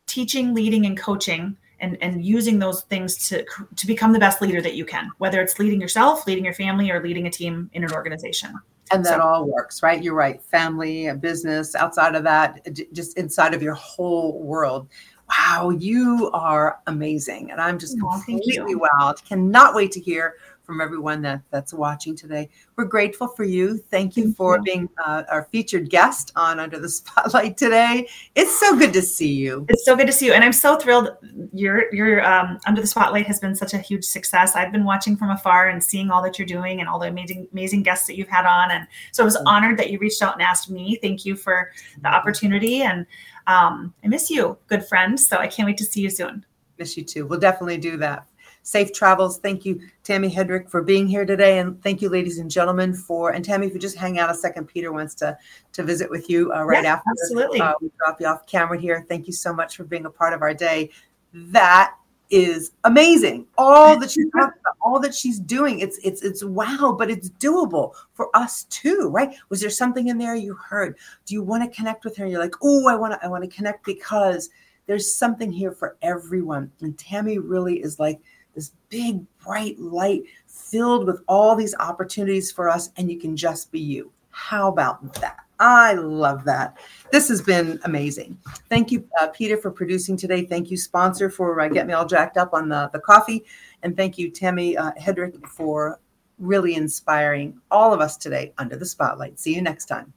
teaching, 0.07 0.55
leading, 0.55 0.87
and 0.87 0.97
coaching 0.97 1.57
and 1.81 1.97
and 2.03 2.25
using 2.25 2.59
those 2.59 2.83
things 2.83 3.29
to 3.29 3.45
to 3.77 3.87
become 3.87 4.13
the 4.13 4.19
best 4.19 4.41
leader 4.41 4.61
that 4.61 4.75
you 4.75 4.85
can 4.85 5.11
whether 5.19 5.41
it's 5.41 5.59
leading 5.59 5.81
yourself 5.81 6.27
leading 6.27 6.45
your 6.45 6.55
family 6.55 6.91
or 6.91 7.03
leading 7.03 7.27
a 7.27 7.31
team 7.31 7.71
in 7.73 7.85
an 7.85 7.93
organization. 7.93 8.55
And 8.91 9.05
that 9.07 9.19
so, 9.19 9.23
all 9.23 9.47
works 9.47 9.83
right? 9.83 10.03
You're 10.03 10.15
right. 10.15 10.43
Family 10.43 11.07
a 11.07 11.15
business 11.15 11.75
outside 11.75 12.15
of 12.15 12.23
that 12.25 12.67
just 12.93 13.17
inside 13.17 13.55
of 13.55 13.63
your 13.63 13.75
whole 13.75 14.43
world. 14.43 14.89
Wow 15.29 15.71
you 15.71 16.31
are 16.35 16.81
amazing. 16.87 17.51
And 17.51 17.61
i'm 17.61 17.79
just 17.79 17.97
oh, 18.03 18.23
completely 18.25 18.75
wowed. 18.75 19.25
Cannot 19.27 19.75
wait 19.75 19.91
to 19.93 20.01
hear 20.01 20.35
from 20.65 20.81
everyone 20.81 21.23
that 21.23 21.43
that's 21.51 21.73
watching 21.73 22.17
today. 22.17 22.49
We're 22.77 22.85
grateful 22.87 23.29
for 23.29 23.45
you. 23.45 23.79
Thank 23.91 24.17
you 24.17 24.33
for 24.33 24.61
being 24.63 24.89
uh, 25.05 25.25
our 25.31 25.45
featured 25.53 25.91
guest 25.91 26.33
on 26.37 26.59
Under 26.59 26.79
the 26.79 26.89
Spotlight 26.89 27.57
today. 27.57 28.09
It's 28.35 28.59
so 28.59 28.77
good 28.77 28.93
to 28.95 29.03
see 29.03 29.33
you. 29.33 29.67
It's 29.69 29.85
so 29.85 29.95
good 29.95 30.07
to 30.07 30.13
see 30.13 30.27
you, 30.27 30.33
and 30.33 30.43
I'm 30.43 30.53
so 30.53 30.77
thrilled. 30.77 31.11
Your 31.53 31.95
your 31.95 32.25
um, 32.25 32.59
Under 32.67 32.81
the 32.81 32.87
Spotlight 32.87 33.27
has 33.27 33.39
been 33.39 33.55
such 33.55 33.75
a 33.75 33.79
huge 33.79 34.05
success. 34.05 34.57
I've 34.57 34.73
been 34.73 34.85
watching 34.85 35.17
from 35.17 35.31
afar 35.31 35.69
and 35.69 35.83
seeing 35.83 36.11
all 36.11 36.23
that 36.23 36.39
you're 36.39 36.47
doing 36.47 36.81
and 36.81 36.89
all 36.89 36.99
the 36.99 37.09
amazing 37.09 37.47
amazing 37.53 37.83
guests 37.83 38.07
that 38.07 38.17
you've 38.17 38.29
had 38.29 38.47
on, 38.47 38.71
and 38.71 38.87
so 39.13 39.23
I 39.23 39.27
was 39.27 39.37
honored 39.37 39.79
that 39.79 39.91
you 39.91 39.99
reached 39.99 40.23
out 40.23 40.35
and 40.35 40.43
asked 40.43 40.71
me. 40.71 40.99
Thank 41.03 41.25
you 41.25 41.37
for 41.37 41.71
the 42.03 42.09
opportunity, 42.09 42.83
and 42.83 43.07
um, 43.47 43.95
I 44.03 44.09
miss 44.09 44.31
you, 44.31 44.57
good 44.69 44.85
friend. 44.85 45.19
So 45.19 45.37
I 45.39 45.47
can't 45.47 45.67
wait 45.67 45.77
to 45.79 45.85
see 45.85 46.01
you 46.01 46.11
soon. 46.11 46.45
Miss 46.79 46.97
you 46.97 47.05
too. 47.05 47.27
We'll 47.27 47.39
definitely 47.39 47.79
do 47.79 47.97
that 47.99 48.27
safe 48.65 48.93
travels. 48.93 49.39
Thank 49.39 49.65
you, 49.65 49.81
Tami 50.03 50.33
Hedrick, 50.33 50.69
for 50.69 50.83
being 50.83 51.07
here 51.07 51.25
today, 51.25 51.59
and 51.59 51.81
thank 51.83 52.03
you, 52.03 52.09
ladies 52.09 52.39
and 52.39 52.51
gentlemen, 52.51 52.93
for 52.93 53.31
and 53.31 53.45
Tami, 53.45 53.67
if 53.67 53.75
you 53.75 53.79
just 53.79 53.97
hang 53.97 54.19
out 54.19 54.31
a 54.31 54.35
second, 54.35 54.67
Peter 54.67 54.93
wants 54.93 55.15
to 55.17 55.39
to 55.73 55.83
visit 55.85 56.11
with 56.11 56.29
you 56.29 56.53
uh, 56.53 56.65
right 56.65 56.83
yeah, 56.83 56.95
after. 56.95 57.11
Absolutely, 57.11 57.61
uh, 57.61 57.75
we 57.81 57.91
drop 57.99 58.21
you 58.21 58.27
off 58.27 58.47
camera 58.47 58.81
here. 58.81 59.07
Thank 59.09 59.29
you 59.29 59.33
so 59.33 59.55
much 59.55 59.77
for 59.77 59.85
being 59.85 60.07
a 60.07 60.11
part 60.11 60.33
of 60.33 60.43
our 60.43 60.55
day. 60.55 60.91
That 61.33 61.95
is 62.31 62.73
amazing. 62.85 63.47
All 63.59 63.99
that 63.99 64.11
she's 64.11 64.27
about, 64.35 64.55
all 64.81 64.99
that 65.01 65.15
she's 65.15 65.39
doing, 65.39 65.81
it's 65.81 65.99
it's 66.03 66.23
it's 66.23 66.43
wow, 66.43 66.97
but 66.99 67.11
it's 67.11 67.31
doable 67.31 67.93
for 68.15 68.35
us 68.35 68.65
too, 68.65 69.11
right? 69.13 69.37
Was 69.51 69.61
there 69.61 69.71
something 69.71 70.09
in 70.09 70.19
there 70.19 70.35
you 70.35 70.55
heard? 70.55 70.97
Do 71.27 71.35
you 71.35 71.43
want 71.43 71.63
to 71.63 71.77
connect 71.77 72.05
with 72.05 72.17
her? 72.17 72.27
You're 72.27 72.41
like, 72.41 72.55
oh, 72.63 72.89
I 72.89 72.97
want 72.97 73.13
to 73.13 73.25
I 73.25 73.29
want 73.29 73.45
to 73.45 73.55
connect 73.55 73.85
because 73.85 74.49
there's 74.87 75.15
something 75.15 75.51
here 75.51 75.73
for 75.73 75.97
everyone. 76.03 76.71
And 76.81 76.97
Tami 76.97 77.39
really 77.43 77.83
is 77.83 77.99
like 77.99 78.21
this 78.55 78.73
big, 78.89 79.25
bright 79.39 79.79
light 79.79 80.23
filled 80.47 81.07
with 81.07 81.23
all 81.29 81.55
these 81.57 81.75
opportunities 81.77 82.51
for 82.51 82.69
us, 82.69 82.91
and 82.97 83.11
you 83.11 83.19
can 83.19 83.37
just 83.37 83.71
be 83.71 83.81
you. 83.81 84.11
How 84.31 84.69
about 84.69 85.15
that? 85.15 85.39
I 85.61 85.95
love 85.95 86.45
that. 86.45 86.79
This 87.13 87.29
has 87.29 87.41
been 87.41 87.79
amazing. 87.85 88.37
Thank 88.69 88.91
you, 88.91 89.09
uh, 89.21 89.29
Peter, 89.29 89.57
for 89.57 89.71
producing 89.71 90.17
today. 90.17 90.45
Thank 90.45 90.71
you, 90.71 90.77
sponsor, 90.77 91.31
for 91.31 91.61
uh, 91.61 91.69
getting 91.69 91.89
me 91.89 91.93
all 91.93 92.07
jacked 92.07 92.37
up 92.37 92.53
on 92.53 92.69
the, 92.69 92.91
the 92.93 92.99
coffee. 92.99 93.45
And 93.83 93.97
thank 93.97 94.19
you, 94.19 94.33
Tami 94.33 94.77
uh, 94.77 94.93
Hedrick, 95.01 95.47
for 95.47 96.01
really 96.39 96.75
inspiring 96.75 97.61
all 97.71 97.95
of 97.95 98.01
us 98.01 98.17
today 98.17 98.53
under 98.59 98.77
the 98.77 98.87
spotlight. 98.87 99.39
See 99.39 99.55
you 99.55 99.63
next 99.63 99.87
time. 99.87 100.13